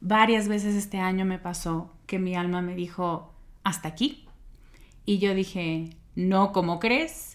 Varias 0.01 0.47
veces 0.47 0.75
este 0.75 0.99
año 0.99 1.25
me 1.25 1.39
pasó 1.39 1.93
que 2.05 2.19
mi 2.19 2.35
alma 2.35 2.61
me 2.61 2.75
dijo, 2.75 3.33
hasta 3.63 3.89
aquí. 3.89 4.27
Y 5.05 5.19
yo 5.19 5.33
dije, 5.33 5.89
no, 6.15 6.51
como 6.51 6.79
crees? 6.79 7.29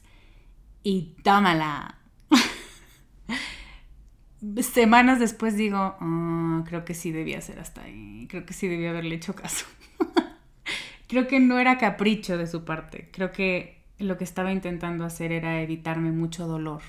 y 0.85 1.17
tómala. 1.25 1.99
Semanas 4.61 5.19
después 5.19 5.57
digo, 5.57 5.79
ah, 5.79 6.63
creo 6.69 6.85
que 6.85 6.95
sí 6.95 7.11
debía 7.11 7.41
ser 7.41 7.59
hasta 7.59 7.83
ahí, 7.83 8.29
creo 8.29 8.47
que 8.47 8.53
sí 8.53 8.69
debía 8.69 8.91
haberle 8.91 9.17
hecho 9.17 9.35
caso. 9.35 9.67
creo 11.09 11.27
que 11.27 11.41
no 11.41 11.59
era 11.59 11.79
capricho 11.79 12.37
de 12.37 12.47
su 12.47 12.65
parte, 12.65 13.09
creo 13.11 13.33
que 13.33 13.83
lo 13.99 14.19
que 14.19 14.25
estaba 14.25 14.53
intentando 14.53 15.05
hacer 15.05 15.33
era 15.33 15.61
evitarme 15.63 16.13
mucho 16.13 16.47
dolor. 16.47 16.83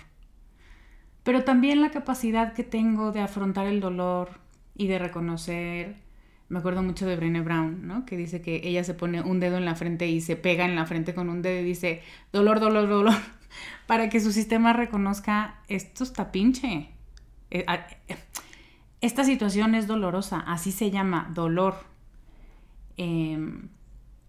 Pero 1.23 1.43
también 1.43 1.81
la 1.81 1.89
capacidad 1.89 2.53
que 2.53 2.63
tengo 2.63 3.11
de 3.11 3.21
afrontar 3.21 3.65
el 3.65 3.79
dolor 3.79 4.41
y 4.75 4.87
de 4.87 4.99
reconocer 4.99 6.05
me 6.47 6.59
acuerdo 6.59 6.83
mucho 6.83 7.07
de 7.07 7.15
Brené 7.15 7.41
Brown, 7.41 7.87
¿no? 7.87 8.05
Que 8.05 8.17
dice 8.17 8.41
que 8.41 8.61
ella 8.63 8.83
se 8.83 8.93
pone 8.93 9.21
un 9.21 9.39
dedo 9.39 9.57
en 9.57 9.65
la 9.65 9.75
frente 9.75 10.07
y 10.07 10.21
se 10.21 10.35
pega 10.35 10.65
en 10.65 10.75
la 10.75 10.85
frente 10.85 11.15
con 11.15 11.29
un 11.29 11.41
dedo 11.41 11.61
y 11.61 11.63
dice 11.63 12.03
dolor, 12.31 12.59
dolor, 12.59 12.87
dolor 12.87 13.15
para 13.87 14.09
que 14.09 14.19
su 14.19 14.31
sistema 14.31 14.73
reconozca 14.73 15.61
esto 15.67 16.03
está 16.03 16.31
pinche. 16.31 16.89
Eh, 17.49 17.65
esta 19.01 19.23
situación 19.23 19.73
es 19.75 19.87
dolorosa, 19.87 20.39
así 20.39 20.71
se 20.71 20.91
llama, 20.91 21.31
dolor. 21.33 21.75
Em, 22.97 23.69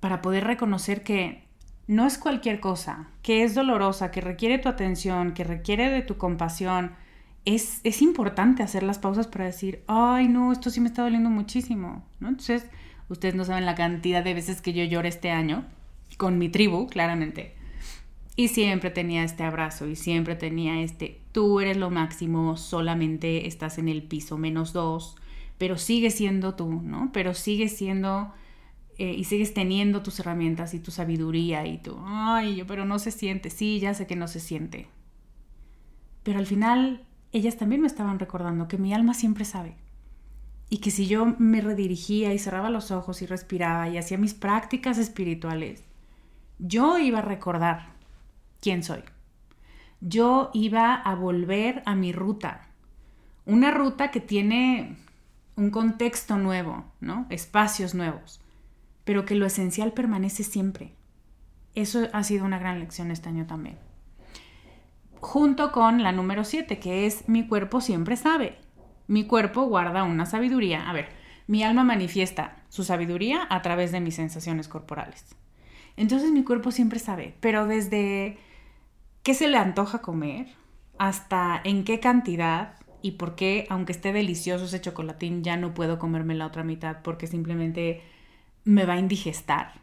para 0.01 0.23
poder 0.23 0.45
reconocer 0.45 1.03
que 1.03 1.45
no 1.87 2.07
es 2.07 2.19
cualquier 2.19 2.61
cosa, 2.61 3.11
que 3.23 3.45
es 3.45 3.55
dolorosa, 3.55 4.11
que 4.11 4.21
requiere 4.21 4.59
tu 4.59 4.69
atención, 4.69 5.35
que 5.35 5.45
requiere 5.45 5.91
de 5.91 6.03
tu 6.03 6.17
compasión, 6.17 6.95
es, 7.47 7.81
es 7.85 8.03
importante 8.03 8.63
hacer 8.63 8.83
las 8.83 8.99
pausas 8.99 9.29
para 9.29 9.47
decir, 9.47 9.83
ay, 9.87 10.29
no, 10.29 10.53
esto 10.53 10.69
sí 10.69 10.81
me 10.81 10.89
está 10.89 11.03
doliendo 11.03 11.31
muchísimo, 11.31 12.05
¿no? 12.21 12.29
Entonces, 12.29 12.67
ustedes 13.09 13.37
no 13.37 13.45
saben 13.45 13.65
la 13.65 13.77
cantidad 13.77 14.23
de 14.23 14.35
veces 14.35 14.61
que 14.61 14.73
yo 14.73 14.85
lloré 14.85 15.09
este 15.09 15.31
año, 15.31 15.65
con 16.19 16.39
mi 16.39 16.49
tribu, 16.49 16.89
claramente. 16.89 17.55
Y 18.35 18.49
siempre 18.49 18.91
tenía 18.91 19.23
este 19.23 19.45
abrazo 19.45 19.87
y 19.87 19.97
siempre 19.97 20.35
tenía 20.35 20.83
este, 20.83 21.23
tú 21.33 21.61
eres 21.61 21.77
lo 21.77 21.89
máximo, 21.89 22.57
solamente 22.57 23.47
estás 23.47 23.79
en 23.79 23.89
el 23.89 24.03
piso 24.03 24.37
menos 24.37 24.73
dos, 24.73 25.17
pero 25.57 25.79
sigues 25.79 26.15
siendo 26.15 26.55
tú, 26.55 26.83
¿no? 26.83 27.11
Pero 27.13 27.33
sigues 27.33 27.77
siendo 27.77 28.35
eh, 28.99 29.15
y 29.17 29.25
sigues 29.25 29.55
teniendo 29.55 30.03
tus 30.03 30.19
herramientas 30.19 30.75
y 30.75 30.81
tu 30.81 30.91
sabiduría 30.91 31.65
y 31.67 31.79
tú, 31.79 31.97
ay, 32.05 32.65
pero 32.67 32.85
no 32.85 32.99
se 32.99 33.13
siente, 33.13 33.51
sí, 33.51 33.79
ya 33.79 33.95
sé 33.95 34.07
que 34.07 34.17
no 34.17 34.27
se 34.27 34.41
siente. 34.41 34.89
Pero 36.25 36.41
al 36.41 36.47
final, 36.47 37.07
ellas 37.37 37.57
también 37.57 37.83
me 37.83 37.87
estaban 37.87 38.18
recordando 38.18 38.66
que 38.66 38.79
mi 38.79 38.94
alma 38.94 39.14
siempre 39.14 39.44
sabe. 39.44 39.77
Y 40.68 40.79
que 40.79 40.90
si 40.90 41.07
yo 41.07 41.27
me 41.38 41.61
redirigía 41.61 42.33
y 42.33 42.38
cerraba 42.38 42.70
los 42.70 42.90
ojos 42.90 43.22
y 43.22 43.27
respiraba 43.27 43.88
y 43.88 43.99
hacía 43.99 44.18
mis 44.18 44.35
prácticas 44.35 44.99
espirituales, 44.99 45.85
yo 46.59 46.99
iba 46.99 47.18
a 47.18 47.22
recordar 47.22 47.90
quién 48.61 48.83
soy. 48.83 49.03
Yo 50.01 50.51
iba 50.55 50.94
a 50.94 51.14
volver 51.14 51.83
a 51.87 51.94
mi 51.94 52.12
ruta. 52.12 52.68
Una 53.44 53.70
ruta 53.70 54.11
que 54.11 54.20
tiene 54.20 54.96
un 55.57 55.70
contexto 55.70 56.37
nuevo, 56.38 56.85
¿no? 57.01 57.27
Espacios 57.31 57.94
nuevos, 57.94 58.40
pero 59.05 59.25
que 59.25 59.35
lo 59.35 59.46
esencial 59.46 59.92
permanece 59.92 60.42
siempre. 60.42 60.94
Eso 61.75 62.09
ha 62.12 62.25
sido 62.25 62.44
una 62.44 62.59
gran 62.59 62.81
lección 62.81 63.11
este 63.11 63.29
año 63.29 63.46
también. 63.46 63.79
Junto 65.21 65.73
con 65.73 66.03
la 66.03 66.13
número 66.13 66.45
7, 66.45 66.79
que 66.79 67.07
es 67.07 67.29
mi 67.29 67.47
cuerpo 67.47 67.81
siempre 67.81 68.17
sabe. 68.17 68.59
Mi 69.07 69.25
cuerpo 69.25 69.65
guarda 69.65 70.05
una 70.05 70.27
sabiduría. 70.27 70.89
A 70.89 70.93
ver, 70.93 71.09
mi 71.47 71.63
alma 71.63 71.85
manifiesta 71.85 72.57
su 72.69 72.85
sabiduría 72.85 73.47
a 73.49 73.63
través 73.63 73.93
de 73.93 74.01
mis 74.01 74.17
sensaciones 74.17 74.69
corporales. 74.69 75.37
Entonces 75.97 76.31
mi 76.31 76.45
cuerpo 76.45 76.71
siempre 76.71 76.99
sabe, 76.99 77.35
pero 77.41 77.67
desde 77.67 78.39
qué 79.23 79.35
se 79.35 79.49
le 79.49 79.57
antoja 79.57 80.03
comer 80.03 80.49
hasta 80.99 81.61
en 81.65 81.85
qué 81.85 82.01
cantidad, 82.01 82.77
y 83.07 83.13
por 83.13 83.37
qué, 83.37 83.67
aunque 83.71 83.93
esté 83.93 84.13
delicioso 84.13 84.65
ese 84.65 84.81
chocolatín, 84.81 85.45
ya 85.45 85.57
no 85.57 85.75
puedo 85.75 85.99
comerme 85.99 86.35
la 86.35 86.47
otra 86.47 86.65
mitad 86.65 87.03
porque 87.03 87.29
simplemente 87.29 88.03
me 88.65 88.85
va 88.85 88.95
a 88.95 88.99
indigestar. 88.99 89.75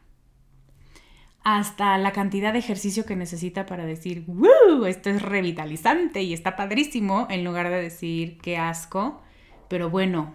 Hasta 1.43 1.97
la 1.97 2.13
cantidad 2.13 2.53
de 2.53 2.59
ejercicio 2.59 3.05
que 3.05 3.15
necesita 3.15 3.65
para 3.65 3.85
decir, 3.85 4.23
¡Woo! 4.27 4.85
Esto 4.85 5.09
es 5.09 5.21
revitalizante 5.21 6.23
y 6.23 6.33
está 6.33 6.55
padrísimo, 6.55 7.27
en 7.29 7.43
lugar 7.43 7.69
de 7.69 7.81
decir, 7.81 8.37
qué 8.41 8.57
asco. 8.57 9.21
Pero 9.67 9.89
bueno, 9.89 10.33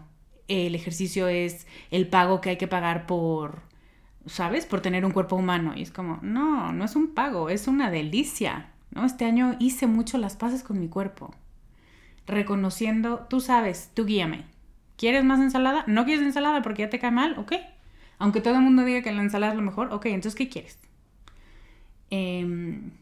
el 0.49 0.75
ejercicio 0.75 1.29
es 1.29 1.67
el 1.91 2.09
pago 2.09 2.41
que 2.41 2.51
hay 2.51 2.57
que 2.59 2.69
pagar 2.69 3.07
por, 3.07 3.63
¿sabes? 4.27 4.67
Por 4.67 4.81
tener 4.83 5.05
un 5.05 5.13
cuerpo 5.13 5.37
humano. 5.37 5.73
Y 5.77 5.83
es 5.83 5.91
como, 5.91 6.19
no, 6.23 6.73
no 6.73 6.85
es 6.85 6.95
un 6.97 7.15
pago, 7.15 7.49
es 7.49 7.69
una 7.69 7.91
delicia. 7.91 8.73
¿no? 8.91 9.07
Este 9.07 9.25
año 9.25 9.57
hice 9.59 9.87
mucho 9.87 10.19
las 10.19 10.37
paces 10.37 10.63
con 10.63 10.79
mi 10.79 10.89
cuerpo 10.89 11.35
reconociendo, 12.29 13.27
tú 13.29 13.41
sabes, 13.41 13.91
tú 13.95 14.05
guíame. 14.05 14.45
¿Quieres 14.97 15.25
más 15.25 15.41
ensalada? 15.41 15.85
¿No 15.87 16.05
quieres 16.05 16.25
ensalada 16.25 16.63
porque 16.63 16.83
ya 16.83 16.91
te 16.91 16.99
cae 16.99 17.11
mal? 17.11 17.37
Ok. 17.39 17.55
Aunque 18.19 18.41
todo 18.41 18.55
el 18.55 18.61
mundo 18.61 18.85
diga 18.85 19.03
que 19.03 19.13
la 19.13 19.23
ensalada 19.23 19.53
es 19.53 19.59
lo 19.59 19.65
mejor, 19.65 19.93
ok, 19.93 20.07
entonces 20.07 20.35
¿qué 20.35 20.49
quieres? 20.49 20.79
Em, 22.11 22.93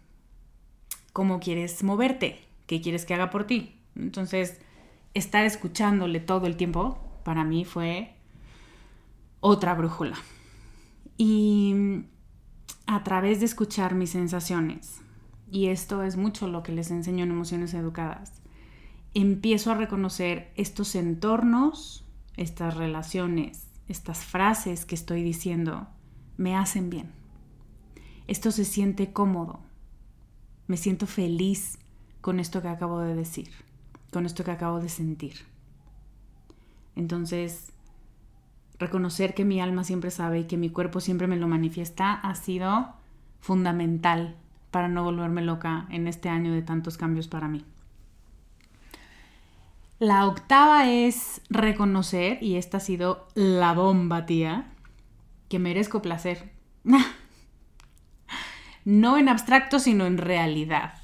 ¿Cómo 1.17 1.41
quieres 1.41 1.83
moverte? 1.83 2.45
¿Qué 2.67 2.83
quieres 2.83 3.07
que 3.07 3.15
haga 3.15 3.31
por 3.31 3.47
ti? 3.47 3.81
Entonces, 3.95 4.61
estar 5.15 5.47
escuchándole 5.47 6.21
todo 6.21 6.47
el 6.47 6.59
tiempo 6.59 6.99
para 7.25 7.43
mí 7.43 7.65
fue 7.65 8.13
otra 9.41 9.73
brújula. 9.73 10.19
Y 11.17 12.05
a 12.87 13.03
través 13.03 13.41
de 13.41 13.47
escuchar 13.47 13.95
mis 13.95 14.11
sensaciones, 14.11 15.01
y 15.51 15.69
esto 15.69 16.03
es 16.03 16.19
mucho 16.19 16.49
lo 16.49 16.63
que 16.63 16.73
les 16.73 16.91
enseño 16.91 17.25
en 17.25 17.31
emociones 17.31 17.73
educadas, 17.73 18.43
empiezo 19.15 19.71
a 19.71 19.77
reconocer 19.77 20.53
estos 20.57 20.95
entornos, 20.95 22.05
estas 22.37 22.77
relaciones, 22.77 23.69
estas 23.89 24.25
frases 24.27 24.85
que 24.85 24.95
estoy 24.95 25.23
diciendo, 25.23 25.89
me 26.37 26.55
hacen 26.55 26.91
bien. 26.91 27.16
Esto 28.27 28.51
se 28.51 28.65
siente 28.65 29.13
cómodo. 29.13 29.61
Me 30.67 30.77
siento 30.77 31.07
feliz 31.07 31.79
con 32.21 32.41
esto 32.41 32.61
que 32.61 32.69
acabo 32.69 33.01
de 33.01 33.15
decir, 33.15 33.51
con 34.13 34.27
esto 34.27 34.43
que 34.43 34.51
acabo 34.51 34.81
de 34.81 34.89
sentir. 34.89 35.35
Entonces, 36.97 37.73
reconocer 38.79 39.35
que 39.35 39.45
mi 39.45 39.61
alma 39.61 39.85
siempre 39.85 40.11
sabe 40.11 40.41
y 40.41 40.45
que 40.45 40.57
mi 40.57 40.71
cuerpo 40.71 41.01
siempre 41.01 41.27
me 41.27 41.37
lo 41.37 41.47
manifiesta 41.47 42.15
ha 42.15 42.35
sido 42.35 42.95
fundamental 43.41 44.35
para 44.71 44.89
no 44.89 45.05
volverme 45.05 45.43
loca 45.43 45.87
en 45.91 46.09
este 46.09 46.29
año 46.29 46.53
de 46.53 46.63
tantos 46.63 46.97
cambios 46.97 47.29
para 47.29 47.49
mí. 47.49 47.65
La 49.99 50.27
octava 50.27 50.91
es 50.91 51.41
reconocer, 51.49 52.43
y 52.43 52.57
esta 52.57 52.77
ha 52.79 52.81
sido 52.81 53.29
la 53.35 53.73
bomba, 53.73 54.27
tía, 54.27 54.67
que 55.49 55.59
merezco 55.59 56.03
placer. 56.03 56.51
no 58.87 59.19
en 59.19 59.29
abstracto, 59.29 59.81
sino 59.81 60.07
en 60.07 60.17
realidad. 60.17 60.95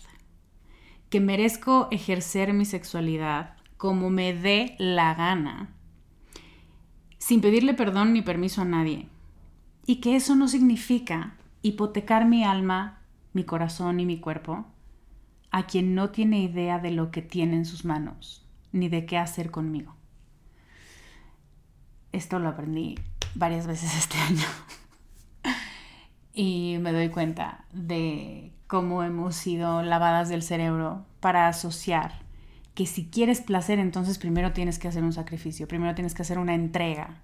Que 1.10 1.20
merezco 1.20 1.88
ejercer 1.90 2.52
mi 2.54 2.64
sexualidad 2.64 3.56
como 3.76 4.08
me 4.08 4.32
dé 4.32 4.76
la 4.78 5.12
gana, 5.14 5.74
sin 7.18 7.40
pedirle 7.40 7.74
perdón 7.74 8.12
ni 8.12 8.22
permiso 8.22 8.62
a 8.62 8.64
nadie. 8.64 9.08
Y 9.84 9.96
que 9.96 10.14
eso 10.14 10.36
no 10.36 10.46
significa 10.46 11.34
hipotecar 11.60 12.24
mi 12.24 12.44
alma, 12.44 13.00
mi 13.32 13.42
corazón 13.42 13.98
y 13.98 14.06
mi 14.06 14.20
cuerpo 14.20 14.64
a 15.50 15.66
quien 15.66 15.96
no 15.96 16.10
tiene 16.10 16.40
idea 16.40 16.78
de 16.78 16.92
lo 16.92 17.10
que 17.10 17.20
tiene 17.20 17.56
en 17.56 17.66
sus 17.66 17.84
manos 17.84 18.46
ni 18.70 18.88
de 18.88 19.06
qué 19.06 19.18
hacer 19.18 19.50
conmigo. 19.50 19.96
Esto 22.12 22.38
lo 22.38 22.48
aprendí 22.48 22.94
varias 23.34 23.66
veces 23.66 23.96
este 23.98 24.18
año. 24.18 24.46
Y 26.32 26.76
me 26.80 26.92
doy 26.92 27.08
cuenta 27.08 27.64
de 27.72 28.52
cómo 28.66 29.02
hemos 29.02 29.36
sido 29.36 29.82
lavadas 29.82 30.28
del 30.28 30.42
cerebro 30.42 31.04
para 31.20 31.48
asociar 31.48 32.22
que 32.74 32.86
si 32.86 33.06
quieres 33.06 33.40
placer, 33.42 33.78
entonces 33.78 34.18
primero 34.18 34.52
tienes 34.52 34.78
que 34.78 34.88
hacer 34.88 35.04
un 35.04 35.12
sacrificio, 35.12 35.68
primero 35.68 35.94
tienes 35.94 36.14
que 36.14 36.22
hacer 36.22 36.38
una 36.38 36.54
entrega. 36.54 37.20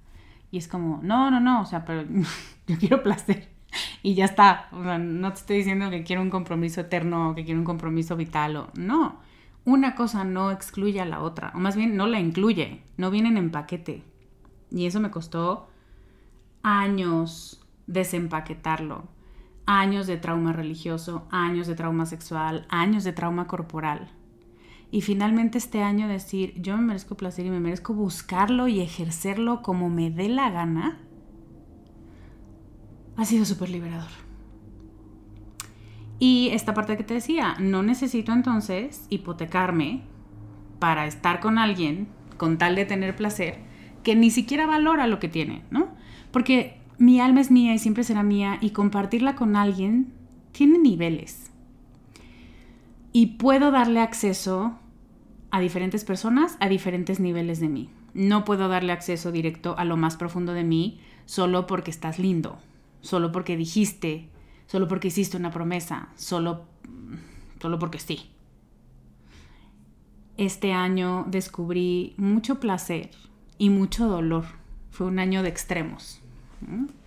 Y 0.51 0.59
es 0.59 0.69
como, 0.69 1.01
no, 1.03 1.31
no, 1.31 1.41
no, 1.41 1.63
o 1.63 1.67
sea, 1.67 1.85
pero 1.85 2.05
yo 2.67 2.79
quiero 2.79 3.03
placer. 3.03 3.49
Y 4.03 4.15
ya 4.15 4.25
está. 4.25 4.69
O 4.73 4.83
sea, 4.83 4.99
no 4.99 5.33
te 5.33 5.41
estoy 5.41 5.57
diciendo 5.59 5.91
que 5.91 6.05
quiero 6.05 6.23
un 6.23 6.31
compromiso 6.31 6.83
eterno 6.83 7.35
que 7.35 7.45
quiero 7.45 7.61
un 7.61 7.67
compromiso 7.67 8.17
vital 8.17 8.57
o 8.57 8.71
no 8.75 9.21
una 9.69 9.95
cosa 9.95 10.25
no 10.25 10.51
excluye 10.51 10.99
a 10.99 11.05
la 11.05 11.21
otra, 11.23 11.53
o 11.55 11.59
más 11.59 11.77
bien 11.77 11.95
no 11.95 12.07
la 12.07 12.21
incluye, 12.21 12.81
no 12.97 13.11
vienen 13.11 13.37
en 13.37 13.51
paquete. 13.51 14.03
Y 14.71 14.87
eso 14.87 14.99
me 14.99 15.11
costó 15.11 15.69
años 16.63 17.58
desempaquetarlo, 17.89 19.09
años 19.67 20.07
de 20.07 20.17
trauma 20.17 20.53
religioso, 20.53 21.27
años 21.31 21.67
de 21.67 21.75
trauma 21.75 22.07
sexual, 22.07 22.67
años 22.69 23.03
de 23.03 23.13
trauma 23.13 23.49
corporal. 23.49 24.13
Y 24.91 25.01
finalmente 25.03 25.59
este 25.59 25.83
año 25.83 26.07
decir, 26.07 26.55
yo 26.57 26.77
me 26.77 26.85
merezco 26.85 27.17
placer 27.17 27.45
y 27.45 27.51
me 27.51 27.61
merezco 27.61 27.93
buscarlo 27.93 28.69
y 28.69 28.81
ejercerlo 28.81 29.63
como 29.63 29.91
me 29.91 30.11
dé 30.11 30.29
la 30.29 30.51
gana, 30.51 30.99
ha 33.17 33.25
sido 33.25 33.45
súper 33.45 33.71
liberador. 33.71 34.11
Y 36.21 36.51
esta 36.53 36.75
parte 36.75 36.97
que 36.97 37.05
te 37.05 37.15
decía, 37.15 37.57
no 37.59 37.83
necesito 37.83 38.33
entonces 38.33 39.07
hipotecarme 39.09 40.03
para 40.79 41.07
estar 41.07 41.41
con 41.41 41.59
alguien 41.59 42.09
con 42.37 42.59
tal 42.59 42.77
de 42.77 42.85
tener 42.85 43.17
placer 43.17 43.59
que 44.03 44.15
ni 44.15 44.31
siquiera 44.31 44.67
valora 44.67 45.07
lo 45.07 45.19
que 45.19 45.29
tiene, 45.29 45.65
¿no? 45.71 45.89
Porque 46.31 46.78
mi 46.99 47.21
alma 47.21 47.41
es 47.41 47.51
mía 47.51 47.75
y 47.75 47.79
siempre 47.79 48.05
será 48.05 48.23
mía 48.23 48.59
y 48.61 48.71
compartirla 48.71 49.35
con 49.35 49.57
alguien 49.57 50.13
tiene 50.53 50.79
niveles. 50.79 51.51
Y 53.13 53.39
puedo 53.39 53.71
darle 53.71 54.01
acceso 54.01 54.79
a 55.51 55.61
diferentes 55.61 56.05
personas 56.05 56.57
a 56.61 56.69
diferentes 56.69 57.21
niveles 57.21 57.61
de 57.61 57.69
mí. 57.69 57.89
No 58.15 58.45
puedo 58.45 58.69
darle 58.69 58.93
acceso 58.93 59.33
directo 59.33 59.77
a 59.79 59.85
lo 59.85 59.97
más 59.97 60.17
profundo 60.17 60.53
de 60.53 60.65
mí 60.65 61.01
solo 61.25 61.67
porque 61.67 61.91
estás 61.91 62.19
lindo, 62.19 62.59
solo 63.01 63.33
porque 63.33 63.57
dijiste 63.57 64.29
solo 64.69 64.87
porque 64.87 65.09
hiciste 65.09 65.37
una 65.37 65.51
promesa, 65.51 66.11
solo, 66.15 66.67
solo 67.61 67.79
porque 67.79 67.99
sí. 67.99 68.31
Este 70.37 70.73
año 70.73 71.25
descubrí 71.27 72.15
mucho 72.17 72.61
placer 72.61 73.11
y 73.57 73.71
mucho 73.71 74.07
dolor. 74.07 74.45
Fue 74.91 75.07
un 75.07 75.19
año 75.19 75.43
de 75.43 75.49
extremos, 75.49 76.21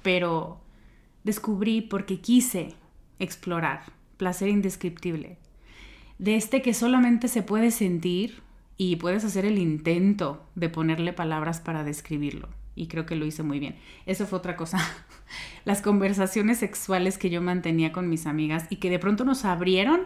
pero 0.03 0.59
descubrí 1.23 1.81
porque 1.81 2.19
quise 2.19 2.73
explorar, 3.19 3.83
placer 4.17 4.49
indescriptible, 4.49 5.37
de 6.19 6.35
este 6.35 6.61
que 6.61 6.73
solamente 6.73 7.27
se 7.27 7.43
puede 7.43 7.71
sentir 7.71 8.41
y 8.77 8.95
puedes 8.95 9.23
hacer 9.23 9.45
el 9.45 9.57
intento 9.57 10.43
de 10.55 10.69
ponerle 10.69 11.13
palabras 11.13 11.59
para 11.59 11.83
describirlo. 11.83 12.49
Y 12.75 12.87
creo 12.87 13.05
que 13.05 13.15
lo 13.15 13.25
hice 13.25 13.43
muy 13.43 13.59
bien. 13.59 13.75
Eso 14.05 14.25
fue 14.25 14.39
otra 14.39 14.55
cosa. 14.55 14.79
Las 15.65 15.81
conversaciones 15.81 16.59
sexuales 16.59 17.17
que 17.17 17.29
yo 17.29 17.41
mantenía 17.41 17.91
con 17.91 18.09
mis 18.09 18.25
amigas 18.25 18.65
y 18.69 18.77
que 18.77 18.89
de 18.89 18.99
pronto 18.99 19.25
nos 19.25 19.45
abrieron 19.45 20.01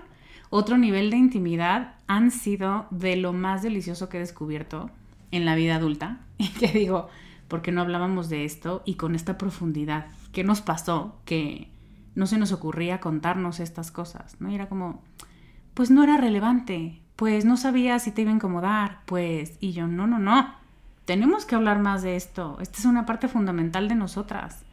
otro 0.50 0.78
nivel 0.78 1.10
de 1.10 1.18
intimidad 1.18 1.96
han 2.08 2.32
sido 2.32 2.88
de 2.92 3.16
lo 3.16 3.34
más 3.34 3.62
delicioso 3.62 4.10
que 4.10 4.18
he 4.18 4.20
descubierto 4.20 4.90
en 5.32 5.46
la 5.46 5.56
vida 5.56 5.76
adulta. 5.76 6.22
Y 6.38 6.50
que 6.50 6.68
digo, 6.68 7.10
¿por 7.48 7.62
qué 7.62 7.72
no 7.72 7.82
hablábamos 7.82 8.30
de 8.30 8.46
esto 8.46 8.82
y 8.86 8.96
con 8.96 9.16
esta 9.16 9.38
profundidad? 9.38 10.08
¿Qué 10.32 10.44
nos 10.44 10.62
pasó? 10.62 11.20
Que 11.26 11.70
no 12.16 12.28
se 12.28 12.38
nos 12.38 12.52
ocurría 12.52 13.00
contarnos 13.00 13.60
estas 13.60 13.92
cosas, 13.92 14.38
¿no? 14.40 14.50
Y 14.50 14.56
era 14.56 14.70
como, 14.70 15.04
pues 15.74 15.92
no 15.92 16.04
era 16.04 16.18
relevante, 16.18 17.02
pues 17.16 17.46
no 17.46 17.58
sabía 17.58 18.00
si 18.00 18.12
te 18.12 18.22
iba 18.22 18.32
a 18.32 18.36
incomodar, 18.36 19.02
pues, 19.06 19.58
y 19.60 19.74
yo, 19.74 19.88
no, 19.88 20.08
no, 20.08 20.20
no, 20.20 20.56
tenemos 21.06 21.46
que 21.46 21.56
hablar 21.56 21.80
más 21.80 22.02
de 22.02 22.16
esto, 22.16 22.58
esta 22.62 22.80
es 22.80 22.86
una 22.86 23.06
parte 23.06 23.28
fundamental 23.28 23.88
de 23.88 23.96
nosotras. 23.96 24.64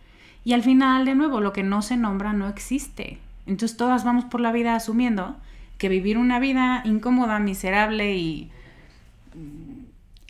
Y 0.44 0.54
al 0.54 0.62
final, 0.62 1.04
de 1.04 1.14
nuevo, 1.14 1.40
lo 1.40 1.52
que 1.52 1.62
no 1.62 1.82
se 1.82 1.96
nombra 1.96 2.32
no 2.32 2.48
existe. 2.48 3.18
Entonces 3.46 3.76
todas 3.76 4.04
vamos 4.04 4.24
por 4.24 4.40
la 4.40 4.52
vida 4.52 4.74
asumiendo 4.74 5.37
que 5.78 5.88
vivir 5.88 6.18
una 6.18 6.38
vida 6.38 6.82
incómoda, 6.85 7.38
miserable 7.38 8.16
y 8.16 8.50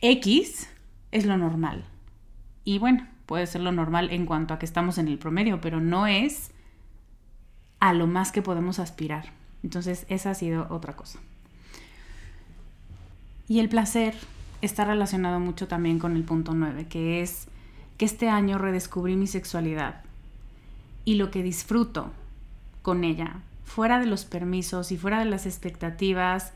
X 0.00 0.68
es 1.12 1.26
lo 1.26 1.36
normal. 1.36 1.84
Y 2.64 2.78
bueno, 2.78 3.06
puede 3.26 3.46
ser 3.46 3.62
lo 3.62 3.72
normal 3.72 4.10
en 4.10 4.26
cuanto 4.26 4.54
a 4.54 4.58
que 4.58 4.66
estamos 4.66 4.98
en 4.98 5.08
el 5.08 5.18
promedio, 5.18 5.60
pero 5.60 5.80
no 5.80 6.06
es 6.06 6.50
a 7.80 7.92
lo 7.92 8.06
más 8.06 8.30
que 8.30 8.42
podemos 8.42 8.78
aspirar. 8.78 9.26
Entonces, 9.62 10.06
esa 10.08 10.30
ha 10.30 10.34
sido 10.34 10.66
otra 10.70 10.94
cosa. 10.94 11.18
Y 13.48 13.60
el 13.60 13.68
placer 13.68 14.14
está 14.60 14.84
relacionado 14.84 15.40
mucho 15.40 15.66
también 15.66 15.98
con 15.98 16.16
el 16.16 16.22
punto 16.22 16.54
9, 16.54 16.86
que 16.86 17.22
es 17.22 17.48
que 17.98 18.04
este 18.04 18.28
año 18.28 18.58
redescubrí 18.58 19.16
mi 19.16 19.26
sexualidad 19.26 20.02
y 21.04 21.16
lo 21.16 21.30
que 21.30 21.42
disfruto 21.42 22.10
con 22.82 23.04
ella, 23.04 23.40
fuera 23.64 23.98
de 23.98 24.06
los 24.06 24.24
permisos 24.24 24.92
y 24.92 24.96
fuera 24.96 25.18
de 25.18 25.24
las 25.24 25.46
expectativas 25.46 26.52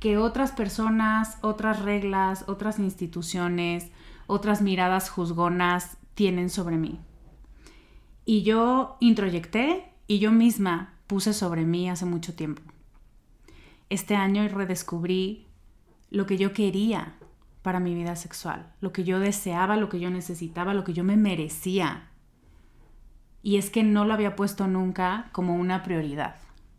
que 0.00 0.18
otras 0.18 0.52
personas, 0.52 1.38
otras 1.40 1.80
reglas, 1.82 2.44
otras 2.46 2.78
instituciones, 2.78 3.88
otras 4.26 4.62
miradas 4.62 5.10
juzgonas 5.10 5.96
tienen 6.14 6.50
sobre 6.50 6.76
mí. 6.76 7.00
Y 8.24 8.42
yo 8.42 8.96
introyecté 9.00 9.92
y 10.06 10.18
yo 10.18 10.32
misma 10.32 10.94
puse 11.06 11.32
sobre 11.32 11.64
mí 11.64 11.90
hace 11.90 12.06
mucho 12.06 12.34
tiempo. 12.34 12.62
Este 13.90 14.16
año 14.16 14.46
redescubrí 14.48 15.46
lo 16.10 16.26
que 16.26 16.38
yo 16.38 16.52
quería 16.52 17.14
para 17.62 17.80
mi 17.80 17.94
vida 17.94 18.16
sexual, 18.16 18.72
lo 18.80 18.92
que 18.92 19.04
yo 19.04 19.18
deseaba, 19.18 19.76
lo 19.76 19.88
que 19.88 20.00
yo 20.00 20.10
necesitaba, 20.10 20.74
lo 20.74 20.84
que 20.84 20.92
yo 20.92 21.04
me 21.04 21.16
merecía. 21.16 22.08
Y 23.42 23.56
es 23.56 23.70
que 23.70 23.82
no 23.82 24.04
lo 24.04 24.14
había 24.14 24.36
puesto 24.36 24.66
nunca 24.66 25.28
como 25.32 25.54
una 25.54 25.82
prioridad, 25.82 26.36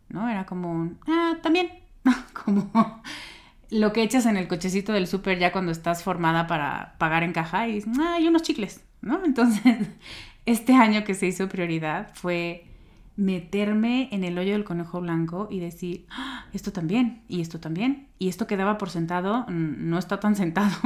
¿no? 0.08 0.28
Era 0.28 0.46
como 0.46 0.72
un, 0.72 0.98
ah, 1.06 1.36
también, 1.42 1.70
como 2.44 2.70
lo 3.70 3.92
que 3.92 4.02
echas 4.02 4.26
en 4.26 4.36
el 4.36 4.48
cochecito 4.48 4.92
del 4.92 5.06
súper 5.06 5.38
ya 5.38 5.52
cuando 5.52 5.72
estás 5.72 6.02
formada 6.02 6.46
para 6.46 6.94
pagar 6.98 7.22
en 7.22 7.32
caja 7.32 7.68
y, 7.68 7.82
ah, 7.98 8.14
hay 8.14 8.28
unos 8.28 8.42
chicles, 8.42 8.84
¿no? 9.00 9.22
Entonces, 9.24 9.88
este 10.44 10.74
año 10.74 11.04
que 11.04 11.14
se 11.14 11.26
hizo 11.26 11.48
prioridad 11.48 12.12
fue 12.14 12.66
meterme 13.16 14.08
en 14.12 14.24
el 14.24 14.38
hoyo 14.38 14.52
del 14.52 14.64
conejo 14.64 15.00
blanco 15.00 15.48
y 15.50 15.60
decir, 15.60 16.06
ah, 16.10 16.46
esto 16.52 16.72
también, 16.72 17.22
y 17.28 17.40
esto 17.40 17.60
también, 17.60 18.08
y 18.18 18.28
esto 18.28 18.46
quedaba 18.46 18.78
por 18.78 18.90
sentado, 18.90 19.46
no 19.48 19.98
está 19.98 20.20
tan 20.20 20.36
sentado. 20.36 20.76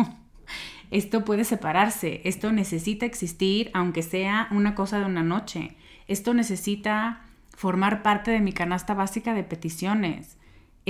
Esto 0.90 1.25
puede 1.25 1.45
separarse, 1.45 2.21
esto 2.25 2.51
necesita 2.51 3.07
existir 3.07 3.71
aunque 3.75 4.03
sea 4.03 4.49
una 4.51 4.75
cosa 4.75 4.99
de 4.99 5.05
una 5.05 5.23
noche. 5.23 5.77
Esto 6.09 6.35
necesita 6.35 7.21
formar 7.57 8.03
parte 8.03 8.33
de 8.33 8.40
mi 8.40 8.53
canasta 8.53 8.95
básica 8.95 9.33
de 9.33 9.45
peticiones 9.45 10.39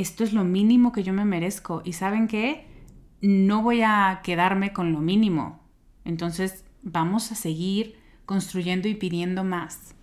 esto 0.00 0.24
es 0.24 0.32
lo 0.32 0.44
mínimo 0.44 0.92
que 0.92 1.02
yo 1.02 1.12
me 1.12 1.24
merezco. 1.24 1.82
Y 1.84 1.92
saben 1.92 2.26
qué, 2.26 2.66
no 3.20 3.62
voy 3.62 3.82
a 3.82 4.20
quedarme 4.22 4.72
con 4.72 4.92
lo 4.92 5.00
mínimo. 5.00 5.60
Entonces 6.04 6.64
vamos 6.82 7.30
a 7.32 7.34
seguir 7.34 7.96
construyendo 8.26 8.88
y 8.88 8.94
pidiendo 8.94 9.44
más. 9.44 9.94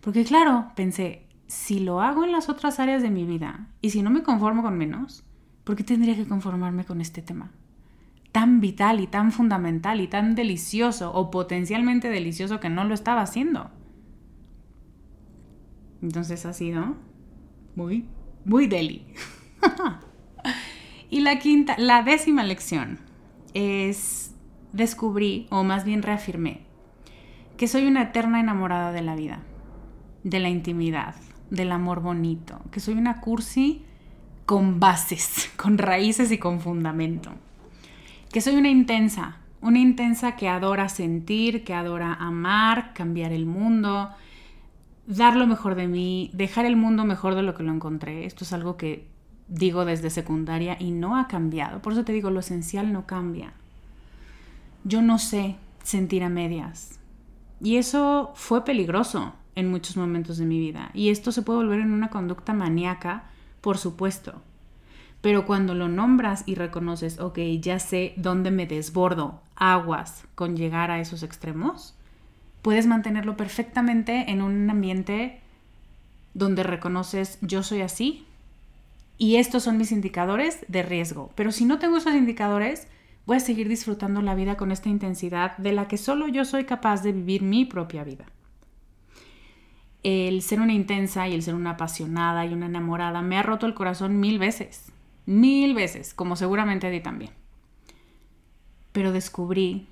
Porque 0.00 0.24
claro, 0.24 0.70
pensé, 0.76 1.26
si 1.46 1.80
lo 1.80 2.00
hago 2.00 2.24
en 2.24 2.32
las 2.32 2.48
otras 2.48 2.78
áreas 2.78 3.02
de 3.02 3.10
mi 3.10 3.24
vida 3.24 3.68
y 3.80 3.90
si 3.90 4.02
no 4.02 4.10
me 4.10 4.22
conformo 4.22 4.62
con 4.62 4.78
menos, 4.78 5.24
¿por 5.64 5.76
qué 5.76 5.84
tendría 5.84 6.14
que 6.14 6.28
conformarme 6.28 6.84
con 6.84 7.00
este 7.00 7.22
tema? 7.22 7.50
Tan 8.32 8.60
vital 8.60 9.00
y 9.00 9.06
tan 9.06 9.32
fundamental 9.32 10.00
y 10.00 10.08
tan 10.08 10.34
delicioso 10.34 11.12
o 11.12 11.30
potencialmente 11.30 12.08
delicioso 12.08 12.60
que 12.60 12.68
no 12.68 12.84
lo 12.84 12.94
estaba 12.94 13.22
haciendo. 13.22 13.70
Entonces 16.02 16.44
ha 16.44 16.52
sido 16.52 16.96
muy 17.76 18.06
muy 18.44 18.66
deli. 18.66 19.06
y 21.10 21.20
la 21.20 21.38
quinta, 21.38 21.76
la 21.78 22.02
décima 22.02 22.42
lección 22.42 22.98
es 23.54 24.34
descubrí, 24.72 25.46
o 25.50 25.62
más 25.62 25.84
bien 25.84 26.02
reafirmé, 26.02 26.60
que 27.56 27.68
soy 27.68 27.86
una 27.86 28.02
eterna 28.02 28.40
enamorada 28.40 28.92
de 28.92 29.02
la 29.02 29.14
vida, 29.14 29.40
de 30.24 30.40
la 30.40 30.48
intimidad, 30.48 31.14
del 31.50 31.70
amor 31.70 32.00
bonito, 32.00 32.60
que 32.72 32.80
soy 32.80 32.94
una 32.94 33.20
cursi 33.20 33.84
con 34.44 34.80
bases, 34.80 35.50
con 35.56 35.78
raíces 35.78 36.32
y 36.32 36.38
con 36.38 36.60
fundamento, 36.60 37.30
que 38.32 38.40
soy 38.40 38.56
una 38.56 38.68
intensa, 38.68 39.38
una 39.60 39.78
intensa 39.78 40.34
que 40.34 40.48
adora 40.48 40.88
sentir, 40.88 41.62
que 41.62 41.72
adora 41.72 42.12
amar, 42.14 42.92
cambiar 42.92 43.32
el 43.32 43.46
mundo, 43.46 44.10
dar 45.06 45.36
lo 45.36 45.46
mejor 45.46 45.74
de 45.74 45.88
mí, 45.88 46.30
dejar 46.32 46.64
el 46.64 46.76
mundo 46.76 47.04
mejor 47.04 47.34
de 47.34 47.42
lo 47.42 47.54
que 47.54 47.62
lo 47.62 47.72
encontré. 47.72 48.26
Esto 48.26 48.44
es 48.44 48.52
algo 48.52 48.76
que 48.76 49.06
digo 49.48 49.84
desde 49.84 50.10
secundaria 50.10 50.76
y 50.78 50.90
no 50.90 51.16
ha 51.16 51.28
cambiado. 51.28 51.82
Por 51.82 51.92
eso 51.92 52.04
te 52.04 52.12
digo, 52.12 52.30
lo 52.30 52.40
esencial 52.40 52.92
no 52.92 53.06
cambia. 53.06 53.52
Yo 54.84 55.02
no 55.02 55.18
sé 55.18 55.56
sentir 55.82 56.22
a 56.24 56.28
medias. 56.28 56.98
Y 57.60 57.76
eso 57.76 58.32
fue 58.34 58.64
peligroso 58.64 59.34
en 59.54 59.70
muchos 59.70 59.96
momentos 59.96 60.38
de 60.38 60.46
mi 60.46 60.58
vida. 60.58 60.90
Y 60.94 61.10
esto 61.10 61.32
se 61.32 61.42
puede 61.42 61.60
volver 61.60 61.80
en 61.80 61.92
una 61.92 62.10
conducta 62.10 62.52
maníaca, 62.52 63.24
por 63.60 63.78
supuesto. 63.78 64.42
Pero 65.20 65.46
cuando 65.46 65.74
lo 65.74 65.88
nombras 65.88 66.42
y 66.46 66.54
reconoces, 66.54 67.18
ok, 67.18 67.38
ya 67.60 67.78
sé 67.78 68.12
dónde 68.16 68.50
me 68.50 68.66
desbordo, 68.66 69.40
aguas 69.56 70.26
con 70.34 70.56
llegar 70.56 70.90
a 70.90 71.00
esos 71.00 71.22
extremos, 71.22 71.94
puedes 72.64 72.86
mantenerlo 72.86 73.36
perfectamente 73.36 74.30
en 74.30 74.40
un 74.40 74.70
ambiente 74.70 75.38
donde 76.32 76.62
reconoces 76.62 77.36
yo 77.42 77.62
soy 77.62 77.82
así 77.82 78.24
y 79.18 79.36
estos 79.36 79.64
son 79.64 79.76
mis 79.76 79.92
indicadores 79.92 80.64
de 80.66 80.82
riesgo. 80.82 81.30
Pero 81.34 81.52
si 81.52 81.66
no 81.66 81.78
tengo 81.78 81.98
esos 81.98 82.14
indicadores, 82.14 82.88
voy 83.26 83.36
a 83.36 83.40
seguir 83.40 83.68
disfrutando 83.68 84.22
la 84.22 84.34
vida 84.34 84.56
con 84.56 84.72
esta 84.72 84.88
intensidad 84.88 85.58
de 85.58 85.72
la 85.72 85.88
que 85.88 85.98
solo 85.98 86.26
yo 86.26 86.46
soy 86.46 86.64
capaz 86.64 87.02
de 87.02 87.12
vivir 87.12 87.42
mi 87.42 87.66
propia 87.66 88.02
vida. 88.02 88.24
El 90.02 90.40
ser 90.40 90.62
una 90.62 90.72
intensa 90.72 91.28
y 91.28 91.34
el 91.34 91.42
ser 91.42 91.54
una 91.54 91.72
apasionada 91.72 92.46
y 92.46 92.54
una 92.54 92.64
enamorada 92.64 93.20
me 93.20 93.36
ha 93.36 93.42
roto 93.42 93.66
el 93.66 93.74
corazón 93.74 94.20
mil 94.20 94.38
veces, 94.38 94.90
mil 95.26 95.74
veces, 95.74 96.14
como 96.14 96.34
seguramente 96.34 96.86
a 96.86 96.90
ti 96.90 97.00
también. 97.00 97.32
Pero 98.92 99.12
descubrí 99.12 99.86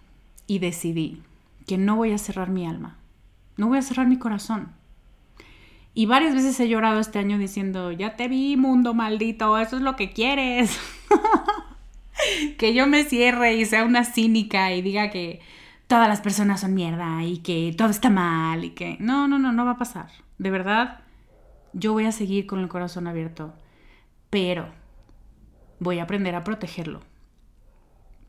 y 0.47 0.59
decidí 0.59 1.21
que 1.67 1.79
no 1.79 1.97
voy 1.97 2.13
a 2.13 2.19
cerrar 2.19 2.51
mi 2.51 2.67
alma, 2.67 2.99
no 3.57 3.69
voy 3.69 3.79
a 3.79 3.83
cerrar 3.83 4.07
mi 4.07 4.19
corazón. 4.19 4.73
Y 5.95 6.07
varias 6.07 6.35
veces 6.35 6.59
he 6.59 6.69
llorado 6.69 7.01
este 7.01 7.19
año 7.19 7.37
diciendo, 7.37 7.93
ya 7.93 8.17
te 8.17 8.29
vi, 8.29 8.57
mundo 8.57 8.95
maldito, 8.95 9.59
eso 9.59 9.77
es 9.77 9.83
lo 9.83 9.95
que 9.95 10.13
quieres. 10.13 10.81
que 12.59 12.73
yo 12.73 12.87
me 12.87 13.05
cierre 13.05 13.57
y 13.57 13.65
sea 13.67 13.85
una 13.85 14.05
cínica 14.05 14.73
y 14.73 14.81
diga 14.81 15.11
que 15.11 15.41
todas 15.87 16.09
las 16.09 16.23
personas 16.23 16.61
son 16.61 16.73
mierda 16.73 17.23
y 17.25 17.39
que 17.39 17.75
todo 17.77 17.91
está 17.91 18.09
mal 18.09 18.65
y 18.65 18.71
que... 18.71 18.97
No, 19.01 19.29
no, 19.29 19.39
no, 19.39 19.53
no 19.53 19.67
va 19.67 19.73
a 19.73 19.79
pasar. 19.79 20.09
De 20.39 20.51
verdad, 20.51 21.01
yo 21.75 21.93
voy 21.93 22.07
a 22.07 22.13
seguir 22.13 22.47
con 22.47 22.61
el 22.61 22.69
corazón 22.69 23.07
abierto, 23.07 23.53
pero 24.31 24.69
voy 25.79 25.99
a 25.99 26.05
aprender 26.05 26.35
a 26.35 26.45
protegerlo 26.45 27.01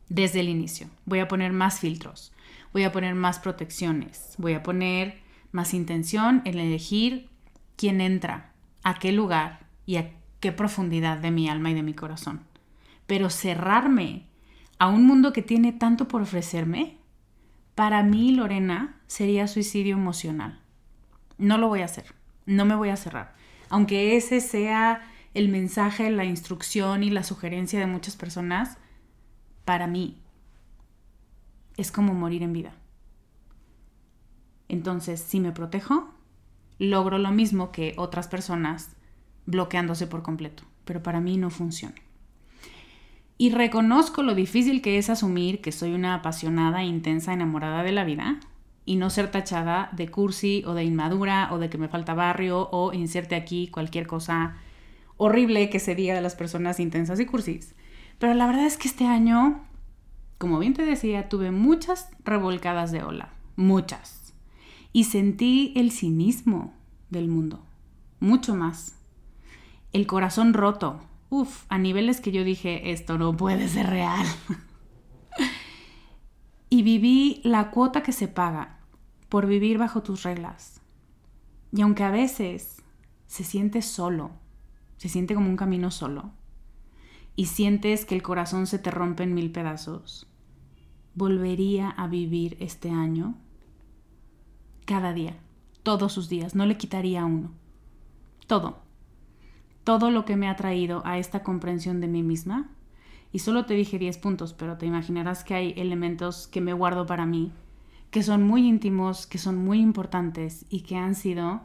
desde 0.09 0.41
el 0.41 0.49
inicio. 0.49 0.87
Voy 1.05 1.19
a 1.19 1.29
poner 1.29 1.53
más 1.53 1.79
filtros 1.79 2.33
voy 2.73 2.83
a 2.83 2.91
poner 2.91 3.15
más 3.15 3.39
protecciones, 3.39 4.33
voy 4.37 4.53
a 4.53 4.63
poner 4.63 5.21
más 5.51 5.73
intención 5.73 6.41
en 6.43 6.57
elegir 6.57 7.29
quién 7.77 8.01
entra, 8.01 8.51
a 8.83 8.95
qué 8.95 9.11
lugar 9.11 9.67
y 9.85 9.97
a 9.97 10.11
qué 10.39 10.51
profundidad 10.51 11.19
de 11.19 11.31
mi 11.31 11.47
alma 11.47 11.69
y 11.69 11.75
de 11.75 11.83
mi 11.83 11.93
corazón. 11.93 12.41
Pero 13.05 13.29
cerrarme 13.29 14.27
a 14.79 14.87
un 14.87 15.05
mundo 15.05 15.31
que 15.31 15.43
tiene 15.43 15.71
tanto 15.71 16.07
por 16.07 16.23
ofrecerme, 16.23 16.97
para 17.75 18.03
mí, 18.03 18.31
Lorena, 18.31 18.99
sería 19.07 19.47
suicidio 19.47 19.95
emocional. 19.95 20.59
No 21.37 21.57
lo 21.57 21.67
voy 21.67 21.81
a 21.81 21.85
hacer, 21.85 22.13
no 22.45 22.65
me 22.65 22.75
voy 22.75 22.89
a 22.89 22.97
cerrar. 22.97 23.35
Aunque 23.69 24.15
ese 24.17 24.41
sea 24.41 25.01
el 25.33 25.49
mensaje, 25.49 26.09
la 26.11 26.25
instrucción 26.25 27.03
y 27.03 27.09
la 27.09 27.23
sugerencia 27.23 27.79
de 27.79 27.87
muchas 27.87 28.15
personas, 28.15 28.77
para 29.65 29.87
mí 29.87 30.22
es 31.77 31.91
como 31.91 32.13
morir 32.13 32.43
en 32.43 32.53
vida. 32.53 32.73
Entonces, 34.69 35.19
si 35.19 35.39
me 35.39 35.51
protejo, 35.51 36.09
logro 36.79 37.17
lo 37.17 37.31
mismo 37.31 37.71
que 37.71 37.93
otras 37.97 38.27
personas 38.27 38.95
bloqueándose 39.45 40.07
por 40.07 40.23
completo, 40.23 40.63
pero 40.85 41.03
para 41.03 41.21
mí 41.21 41.37
no 41.37 41.49
funciona. 41.49 41.95
Y 43.37 43.49
reconozco 43.49 44.23
lo 44.23 44.35
difícil 44.35 44.81
que 44.81 44.97
es 44.97 45.09
asumir 45.09 45.61
que 45.61 45.71
soy 45.71 45.93
una 45.93 46.15
apasionada, 46.15 46.83
intensa, 46.83 47.33
enamorada 47.33 47.83
de 47.83 47.91
la 47.91 48.03
vida 48.03 48.39
y 48.85 48.95
no 48.95 49.09
ser 49.09 49.31
tachada 49.31 49.89
de 49.93 50.09
cursi 50.09 50.63
o 50.65 50.73
de 50.73 50.83
inmadura 50.83 51.49
o 51.51 51.57
de 51.57 51.69
que 51.69 51.77
me 51.77 51.87
falta 51.87 52.13
barrio 52.13 52.69
o 52.71 52.93
inserte 52.93 53.35
aquí 53.35 53.67
cualquier 53.67 54.07
cosa 54.07 54.55
horrible 55.17 55.69
que 55.69 55.79
se 55.79 55.95
diga 55.95 56.13
de 56.13 56.21
las 56.21 56.35
personas 56.35 56.79
intensas 56.79 57.19
y 57.19 57.25
cursis. 57.25 57.75
Pero 58.19 58.33
la 58.33 58.45
verdad 58.45 58.65
es 58.65 58.77
que 58.77 58.87
este 58.87 59.05
año, 59.05 59.61
como 60.37 60.59
bien 60.59 60.73
te 60.73 60.83
decía, 60.83 61.29
tuve 61.29 61.51
muchas 61.51 62.09
revolcadas 62.23 62.91
de 62.91 63.03
ola, 63.03 63.33
muchas. 63.55 64.33
Y 64.91 65.05
sentí 65.05 65.73
el 65.75 65.91
cinismo 65.91 66.73
del 67.09 67.27
mundo, 67.27 67.63
mucho 68.19 68.55
más. 68.55 68.95
El 69.91 70.07
corazón 70.07 70.53
roto, 70.53 71.01
uff, 71.29 71.65
a 71.69 71.77
niveles 71.77 72.21
que 72.21 72.31
yo 72.31 72.43
dije, 72.43 72.91
esto 72.91 73.17
no 73.17 73.35
puede 73.35 73.67
ser 73.67 73.87
real. 73.87 74.25
y 76.69 76.83
viví 76.83 77.41
la 77.43 77.71
cuota 77.71 78.03
que 78.03 78.11
se 78.11 78.27
paga 78.27 78.79
por 79.29 79.47
vivir 79.47 79.77
bajo 79.77 80.03
tus 80.03 80.23
reglas. 80.23 80.81
Y 81.71 81.81
aunque 81.81 82.03
a 82.03 82.11
veces 82.11 82.81
se 83.27 83.43
siente 83.43 83.81
solo, 83.81 84.31
se 84.97 85.09
siente 85.09 85.33
como 85.33 85.49
un 85.49 85.57
camino 85.57 85.91
solo, 85.91 86.31
y 87.35 87.45
sientes 87.45 88.05
que 88.05 88.15
el 88.15 88.21
corazón 88.21 88.67
se 88.67 88.79
te 88.79 88.91
rompe 88.91 89.23
en 89.23 89.33
mil 89.33 89.51
pedazos, 89.51 90.27
volvería 91.15 91.89
a 91.89 92.07
vivir 92.07 92.57
este 92.59 92.89
año 92.89 93.35
cada 94.85 95.13
día, 95.13 95.37
todos 95.83 96.13
sus 96.13 96.29
días, 96.29 96.55
no 96.55 96.65
le 96.65 96.77
quitaría 96.77 97.25
uno. 97.25 97.51
Todo 98.47 98.83
todo 99.83 100.11
lo 100.11 100.25
que 100.25 100.35
me 100.35 100.47
ha 100.47 100.55
traído 100.55 101.01
a 101.05 101.17
esta 101.17 101.43
comprensión 101.43 101.99
de 102.01 102.07
mí 102.07 102.23
misma. 102.23 102.69
Y 103.31 103.39
solo 103.39 103.65
te 103.65 103.73
dije 103.73 103.97
10 103.97 104.17
puntos, 104.19 104.53
pero 104.53 104.77
te 104.77 104.85
imaginarás 104.85 105.43
que 105.43 105.55
hay 105.55 105.73
elementos 105.75 106.47
que 106.47 106.61
me 106.61 106.73
guardo 106.73 107.05
para 107.05 107.25
mí, 107.25 107.51
que 108.11 108.23
son 108.23 108.43
muy 108.43 108.67
íntimos, 108.67 109.25
que 109.25 109.39
son 109.39 109.57
muy 109.57 109.79
importantes 109.79 110.65
y 110.69 110.81
que 110.81 110.97
han 110.97 111.15
sido, 111.15 111.53
o 111.55 111.61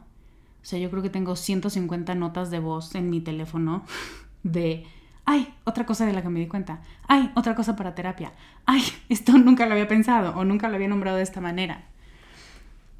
sea, 0.63 0.79
yo 0.79 0.89
creo 0.89 1.03
que 1.03 1.11
tengo 1.11 1.35
150 1.35 2.15
notas 2.15 2.49
de 2.49 2.59
voz 2.59 2.95
en 2.95 3.09
mi 3.09 3.21
teléfono 3.21 3.83
de, 4.43 4.85
ay, 5.31 5.53
otra 5.63 5.85
cosa 5.85 6.07
de 6.07 6.13
la 6.13 6.23
que 6.23 6.29
me 6.29 6.39
di 6.39 6.47
cuenta, 6.47 6.81
ay, 7.07 7.31
otra 7.35 7.53
cosa 7.53 7.75
para 7.75 7.93
terapia, 7.93 8.33
ay, 8.65 8.81
esto 9.09 9.37
nunca 9.37 9.67
lo 9.67 9.73
había 9.73 9.87
pensado 9.87 10.35
o 10.35 10.43
nunca 10.43 10.69
lo 10.69 10.75
había 10.75 10.87
nombrado 10.87 11.17
de 11.17 11.23
esta 11.23 11.39
manera. 11.39 11.83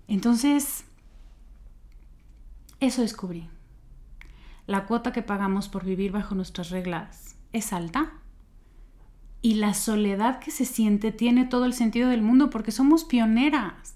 Entonces, 0.08 0.86
eso 2.80 3.02
descubrí 3.02 3.50
la 4.70 4.86
cuota 4.86 5.12
que 5.12 5.24
pagamos 5.24 5.68
por 5.68 5.84
vivir 5.84 6.12
bajo 6.12 6.36
nuestras 6.36 6.70
reglas 6.70 7.36
es 7.54 7.74
alta. 7.74 8.12
Y 9.42 9.56
la 9.56 9.74
soledad 9.74 10.38
que 10.38 10.52
se 10.52 10.64
siente 10.64 11.12
tiene 11.12 11.46
todo 11.46 11.66
el 11.66 11.74
sentido 11.74 12.10
del 12.10 12.22
mundo 12.22 12.52
porque 12.52 12.72
somos 12.72 13.04
pioneras. 13.04 13.96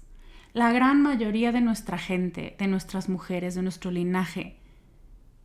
La 0.52 0.72
gran 0.72 1.00
mayoría 1.00 1.52
de 1.52 1.60
nuestra 1.60 1.96
gente, 1.96 2.56
de 2.58 2.66
nuestras 2.66 3.08
mujeres, 3.08 3.54
de 3.54 3.62
nuestro 3.62 3.92
linaje, 3.92 4.58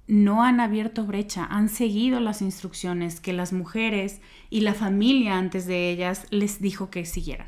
no 0.09 0.41
han 0.43 0.59
abierto 0.59 1.05
brecha, 1.05 1.45
han 1.51 1.69
seguido 1.69 2.19
las 2.19 2.41
instrucciones 2.41 3.21
que 3.21 3.31
las 3.31 3.53
mujeres 3.53 4.21
y 4.49 4.61
la 4.61 4.73
familia 4.73 5.37
antes 5.37 5.67
de 5.67 5.91
ellas 5.91 6.25
les 6.31 6.59
dijo 6.59 6.89
que 6.89 7.05
siguieran. 7.05 7.45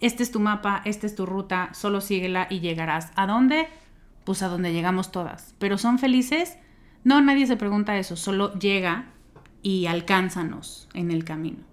Este 0.00 0.22
es 0.22 0.30
tu 0.30 0.40
mapa, 0.40 0.80
esta 0.86 1.06
es 1.06 1.14
tu 1.14 1.26
ruta, 1.26 1.68
solo 1.74 2.00
síguela 2.00 2.46
y 2.48 2.60
llegarás. 2.60 3.12
¿A 3.16 3.26
dónde? 3.26 3.68
Pues 4.24 4.42
a 4.42 4.48
donde 4.48 4.72
llegamos 4.72 5.12
todas. 5.12 5.54
¿Pero 5.58 5.76
son 5.76 5.98
felices? 5.98 6.56
No, 7.04 7.20
nadie 7.20 7.46
se 7.46 7.58
pregunta 7.58 7.98
eso, 7.98 8.16
solo 8.16 8.54
llega 8.54 9.10
y 9.62 9.84
alcánzanos 9.88 10.88
en 10.94 11.10
el 11.10 11.24
camino. 11.24 11.64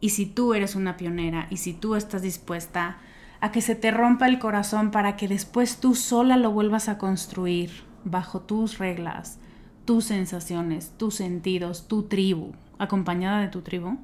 Y 0.00 0.08
si 0.08 0.26
tú 0.26 0.54
eres 0.54 0.74
una 0.74 0.96
pionera 0.96 1.46
y 1.50 1.58
si 1.58 1.72
tú 1.72 1.94
estás 1.94 2.22
dispuesta 2.22 2.98
a 3.40 3.52
que 3.52 3.60
se 3.60 3.76
te 3.76 3.92
rompa 3.92 4.26
el 4.26 4.40
corazón 4.40 4.90
para 4.90 5.14
que 5.14 5.28
después 5.28 5.78
tú 5.78 5.94
sola 5.94 6.36
lo 6.36 6.50
vuelvas 6.50 6.88
a 6.88 6.98
construir 6.98 7.93
bajo 8.04 8.40
tus 8.40 8.78
reglas, 8.78 9.38
tus 9.84 10.04
sensaciones, 10.04 10.92
tus 10.96 11.16
sentidos, 11.16 11.88
tu 11.88 12.04
tribu, 12.04 12.52
acompañada 12.78 13.40
de 13.40 13.48
tu 13.48 13.62
tribu, 13.62 13.98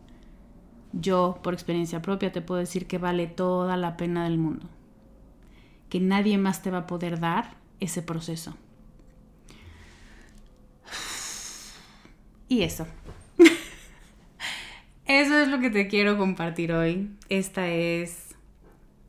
yo 0.92 1.38
por 1.42 1.55
experiencia 1.55 2.03
propia 2.03 2.32
te 2.32 2.40
puedo 2.40 2.61
decir 2.61 2.86
que 2.86 2.98
vale 2.98 3.26
toda 3.26 3.76
la 3.76 3.96
pena 3.96 4.24
del 4.24 4.38
mundo. 4.38 4.68
Que 5.88 6.01
nadie 6.01 6.38
más 6.38 6.62
te 6.62 6.70
va 6.70 6.78
a 6.78 6.86
poder 6.86 7.20
dar 7.20 7.57
ese 7.80 8.03
proceso. 8.03 8.57
Y 12.48 12.62
eso. 12.62 12.86
eso 15.07 15.38
es 15.38 15.48
lo 15.48 15.61
que 15.61 15.70
te 15.70 15.86
quiero 15.86 16.18
compartir 16.18 16.72
hoy. 16.72 17.11
Esta 17.28 17.68
es 17.68 18.34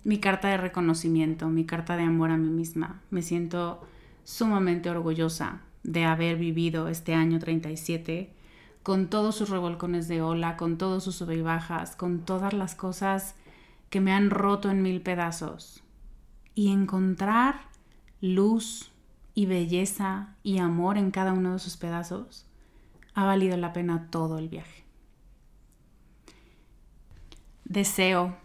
mi 0.04 0.20
carta 0.20 0.50
de 0.50 0.58
reconocimiento, 0.58 1.50
mi 1.50 1.66
carta 1.66 1.98
de 1.98 2.04
amor 2.04 2.32
a 2.32 2.38
mí 2.38 2.50
misma. 2.50 3.02
Me 3.10 3.24
siento 3.24 3.82
sumamente 4.24 4.90
orgullosa 4.90 5.62
de 5.84 6.06
haber 6.06 6.38
vivido 6.38 6.88
este 6.88 7.14
año 7.14 7.40
37 7.40 8.34
con 8.84 9.10
todos 9.10 9.36
sus 9.36 9.50
revolcones 9.50 10.08
de 10.08 10.22
ola, 10.22 10.58
con 10.58 10.78
todos 10.78 11.04
sus 11.04 11.16
sub 11.16 11.32
y 11.32 11.42
bajas, 11.42 11.96
con 11.96 12.26
todas 12.26 12.54
las 12.54 12.76
cosas 12.76 13.36
que 13.90 14.02
me 14.02 14.12
han 14.12 14.30
roto 14.30 14.72
en 14.72 14.82
mil 14.82 15.02
pedazos. 15.02 15.84
Y 16.56 16.72
encontrar 16.72 17.62
luz 18.22 18.92
y 19.34 19.46
belleza 19.46 20.36
y 20.44 20.60
amor 20.60 20.98
en 20.98 21.12
cada 21.12 21.34
uno 21.34 21.52
de 21.52 21.58
esos 21.58 21.78
pedazos 21.78 22.46
ha 23.14 23.26
valido 23.26 23.58
la 23.58 23.74
pena 23.74 24.08
todo 24.10 24.38
el 24.38 24.50
viaje. 24.50 24.84
Deseo 27.66 28.36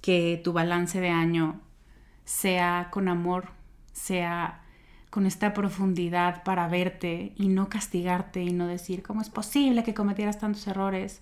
que 0.00 0.40
tu 0.42 0.52
balance 0.52 1.00
de 1.00 1.10
año 1.10 1.60
sea 2.24 2.88
con 2.90 3.08
amor, 3.08 3.50
sea 3.92 4.59
con 5.10 5.26
esta 5.26 5.52
profundidad 5.52 6.42
para 6.44 6.68
verte 6.68 7.32
y 7.36 7.48
no 7.48 7.68
castigarte 7.68 8.42
y 8.42 8.52
no 8.52 8.66
decir 8.66 9.02
cómo 9.02 9.20
es 9.20 9.28
posible 9.30 9.82
que 9.82 9.94
cometieras 9.94 10.38
tantos 10.38 10.66
errores, 10.66 11.20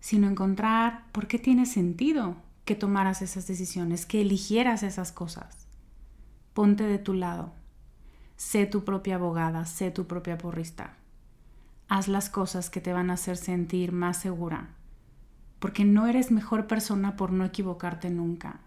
sino 0.00 0.28
encontrar 0.28 1.04
por 1.12 1.26
qué 1.26 1.38
tiene 1.38 1.66
sentido 1.66 2.36
que 2.64 2.74
tomaras 2.74 3.22
esas 3.22 3.46
decisiones, 3.46 4.06
que 4.06 4.20
eligieras 4.20 4.82
esas 4.82 5.10
cosas. 5.12 5.66
Ponte 6.54 6.84
de 6.84 6.98
tu 6.98 7.14
lado, 7.14 7.52
sé 8.36 8.66
tu 8.66 8.84
propia 8.84 9.14
abogada, 9.14 9.64
sé 9.64 9.90
tu 9.90 10.06
propia 10.06 10.38
porrista 10.38 10.96
haz 11.92 12.08
las 12.08 12.30
cosas 12.30 12.70
que 12.70 12.80
te 12.80 12.94
van 12.94 13.10
a 13.10 13.14
hacer 13.14 13.36
sentir 13.36 13.92
más 13.92 14.16
segura, 14.16 14.70
porque 15.58 15.84
no 15.84 16.06
eres 16.06 16.30
mejor 16.30 16.66
persona 16.66 17.16
por 17.16 17.32
no 17.32 17.44
equivocarte 17.44 18.08
nunca. 18.08 18.60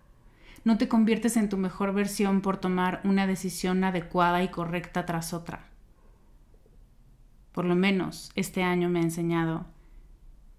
No 0.66 0.80
te 0.80 0.88
conviertes 0.88 1.38
en 1.38 1.48
tu 1.48 1.58
mejor 1.58 1.94
versión 1.94 2.42
por 2.42 2.58
tomar 2.58 3.00
una 3.04 3.28
decisión 3.28 3.84
adecuada 3.84 4.42
y 4.42 4.50
correcta 4.50 5.06
tras 5.06 5.32
otra. 5.32 5.68
Por 7.52 7.66
lo 7.66 7.76
menos 7.76 8.32
este 8.36 8.64
año 8.64 8.90
me 8.90 9.00
ha 9.00 9.04
enseñado 9.04 9.68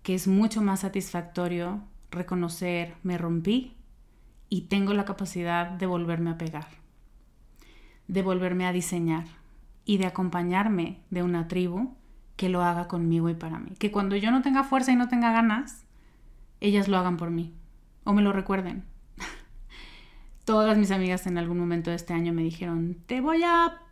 que 0.05 0.15
es 0.15 0.29
mucho 0.29 0.63
más 0.63 0.81
satisfactorio 0.81 1.83
reconocer 2.13 2.95
me 3.03 3.19
rompí 3.19 3.75
y 4.49 4.63
tengo 4.69 4.95
la 4.95 5.05
capacidad 5.05 5.71
de 5.71 5.87
volverme 5.87 6.31
a 6.31 6.39
pegar, 6.39 6.69
de 8.07 8.23
volverme 8.23 8.65
a 8.65 8.73
diseñar 8.73 9.25
y 9.85 9.99
de 9.99 10.07
acompañarme 10.07 11.01
de 11.11 11.25
una 11.25 11.49
tribu 11.49 11.97
que 12.37 12.49
lo 12.49 12.63
haga 12.63 12.87
conmigo 12.87 13.29
y 13.29 13.35
para 13.35 13.59
mí. 13.59 13.73
Que 13.81 13.91
cuando 13.91 14.15
yo 14.15 14.31
no 14.31 14.43
tenga 14.43 14.63
fuerza 14.63 14.93
y 14.93 14.97
no 14.97 15.09
tenga 15.09 15.33
ganas, 15.33 15.85
ellas 16.61 16.87
lo 16.87 16.97
hagan 16.97 17.17
por 17.17 17.33
mí 17.33 17.53
o 18.05 18.13
me 18.13 18.23
lo 18.23 18.33
recuerden. 18.33 18.85
Todas 20.47 20.79
mis 20.79 20.93
amigas 20.93 21.27
en 21.27 21.39
algún 21.39 21.59
momento 21.59 21.91
de 21.91 21.97
este 21.97 22.15
año 22.15 22.33
me 22.33 22.45
dijeron, 22.45 22.97
te 23.07 23.21
voy 23.21 23.43
a 23.43 23.83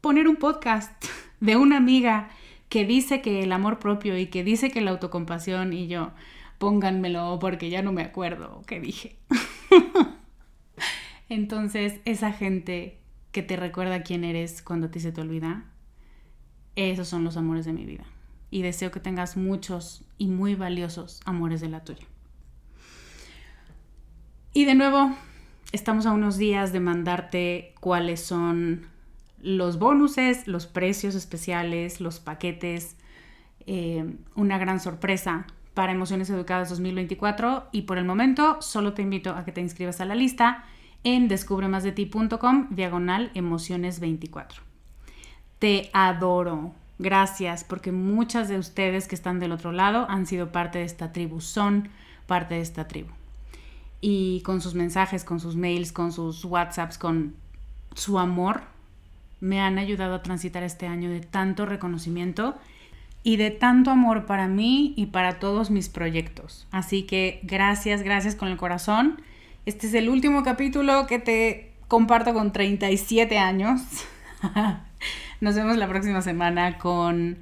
poner 0.00 0.28
un 0.28 0.36
podcast 0.36 0.92
de 1.40 1.56
una 1.56 1.76
amiga 1.76 2.30
que 2.68 2.86
dice 2.86 3.20
que 3.20 3.42
el 3.42 3.50
amor 3.50 3.80
propio 3.80 4.16
y 4.16 4.26
que 4.26 4.44
dice 4.44 4.70
que 4.70 4.80
la 4.80 4.92
autocompasión 4.92 5.72
y 5.72 5.88
yo, 5.88 6.12
pónganmelo 6.58 7.38
porque 7.40 7.68
ya 7.68 7.82
no 7.82 7.90
me 7.90 8.02
acuerdo 8.02 8.62
qué 8.64 8.78
dije. 8.78 9.16
Entonces, 11.28 12.00
esa 12.04 12.32
gente 12.32 13.00
que 13.32 13.42
te 13.42 13.56
recuerda 13.56 14.04
quién 14.04 14.22
eres 14.22 14.62
cuando 14.62 14.90
ti 14.90 15.00
se 15.00 15.10
te 15.10 15.20
olvida, 15.20 15.64
esos 16.76 17.08
son 17.08 17.24
los 17.24 17.36
amores 17.36 17.64
de 17.64 17.72
mi 17.72 17.86
vida. 17.86 18.04
Y 18.52 18.62
deseo 18.62 18.92
que 18.92 19.00
tengas 19.00 19.36
muchos 19.36 20.04
y 20.16 20.28
muy 20.28 20.54
valiosos 20.54 21.20
amores 21.24 21.60
de 21.60 21.70
la 21.70 21.82
tuya. 21.82 22.06
Y 24.52 24.64
de 24.64 24.76
nuevo, 24.76 25.12
estamos 25.74 26.06
a 26.06 26.12
unos 26.12 26.38
días 26.38 26.72
de 26.72 26.78
mandarte 26.78 27.74
cuáles 27.80 28.20
son 28.20 28.86
los 29.42 29.78
bonuses, 29.78 30.46
los 30.46 30.66
precios 30.66 31.16
especiales, 31.16 32.00
los 32.00 32.20
paquetes, 32.20 32.96
eh, 33.66 34.14
una 34.36 34.56
gran 34.56 34.78
sorpresa 34.78 35.46
para 35.74 35.90
Emociones 35.90 36.30
Educadas 36.30 36.70
2024 36.70 37.68
y 37.72 37.82
por 37.82 37.98
el 37.98 38.04
momento 38.04 38.62
solo 38.62 38.92
te 38.94 39.02
invito 39.02 39.34
a 39.34 39.44
que 39.44 39.50
te 39.50 39.60
inscribas 39.60 40.00
a 40.00 40.04
la 40.04 40.14
lista 40.14 40.64
en 41.02 41.26
descubremasdeti.com 41.26 42.68
diagonal 42.70 43.32
emociones 43.34 43.98
24. 43.98 44.62
Te 45.58 45.90
adoro. 45.92 46.72
Gracias 47.00 47.64
porque 47.64 47.90
muchas 47.90 48.48
de 48.48 48.58
ustedes 48.58 49.08
que 49.08 49.16
están 49.16 49.40
del 49.40 49.50
otro 49.50 49.72
lado 49.72 50.06
han 50.08 50.26
sido 50.26 50.52
parte 50.52 50.78
de 50.78 50.84
esta 50.84 51.12
tribu, 51.12 51.40
son 51.40 51.88
parte 52.28 52.54
de 52.54 52.60
esta 52.60 52.86
tribu. 52.86 53.10
Y 54.06 54.42
con 54.42 54.60
sus 54.60 54.74
mensajes, 54.74 55.24
con 55.24 55.40
sus 55.40 55.56
mails, 55.56 55.90
con 55.90 56.12
sus 56.12 56.44
WhatsApps, 56.44 56.98
con 56.98 57.34
su 57.94 58.18
amor, 58.18 58.60
me 59.40 59.62
han 59.62 59.78
ayudado 59.78 60.14
a 60.14 60.22
transitar 60.22 60.62
este 60.62 60.86
año 60.86 61.08
de 61.08 61.20
tanto 61.20 61.64
reconocimiento 61.64 62.54
y 63.22 63.38
de 63.38 63.50
tanto 63.50 63.90
amor 63.90 64.26
para 64.26 64.46
mí 64.46 64.92
y 64.98 65.06
para 65.06 65.38
todos 65.38 65.70
mis 65.70 65.88
proyectos. 65.88 66.66
Así 66.70 67.04
que 67.04 67.40
gracias, 67.44 68.02
gracias 68.02 68.34
con 68.34 68.48
el 68.48 68.58
corazón. 68.58 69.22
Este 69.64 69.86
es 69.86 69.94
el 69.94 70.10
último 70.10 70.42
capítulo 70.42 71.06
que 71.06 71.18
te 71.18 71.72
comparto 71.88 72.34
con 72.34 72.52
37 72.52 73.38
años. 73.38 73.80
Nos 75.40 75.54
vemos 75.54 75.78
la 75.78 75.88
próxima 75.88 76.20
semana 76.20 76.76
con 76.76 77.38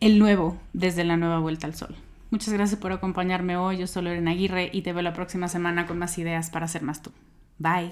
el 0.00 0.18
nuevo 0.18 0.58
desde 0.74 1.04
la 1.04 1.16
nueva 1.16 1.38
vuelta 1.38 1.66
al 1.66 1.74
sol. 1.74 1.96
Muchas 2.34 2.52
gracias 2.52 2.78
por 2.80 2.90
acompañarme 2.90 3.56
hoy. 3.56 3.78
Yo 3.78 3.86
soy 3.86 4.02
Lorena 4.02 4.32
Aguirre 4.32 4.68
y 4.72 4.82
te 4.82 4.92
veo 4.92 5.02
la 5.02 5.12
próxima 5.12 5.46
semana 5.46 5.86
con 5.86 6.00
más 6.00 6.18
ideas 6.18 6.50
para 6.50 6.66
ser 6.66 6.82
más 6.82 7.00
tú. 7.00 7.12
Bye. 7.58 7.90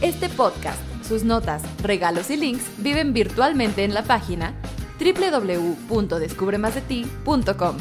Este 0.00 0.28
podcast, 0.28 0.80
sus 1.06 1.22
notas, 1.22 1.62
regalos 1.84 2.32
y 2.32 2.36
links 2.36 2.64
viven 2.78 3.12
virtualmente 3.12 3.84
en 3.84 3.94
la 3.94 4.02
página 4.02 4.54
www.descubremasdeti.com. 4.98 7.76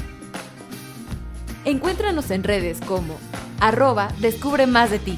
Encuéntranos 1.65 2.30
en 2.30 2.43
redes 2.43 2.80
como 2.82 3.17
arroba 3.59 4.09
descubre 4.19 4.67
más 4.67 4.91
de 4.91 4.99
ti. 4.99 5.17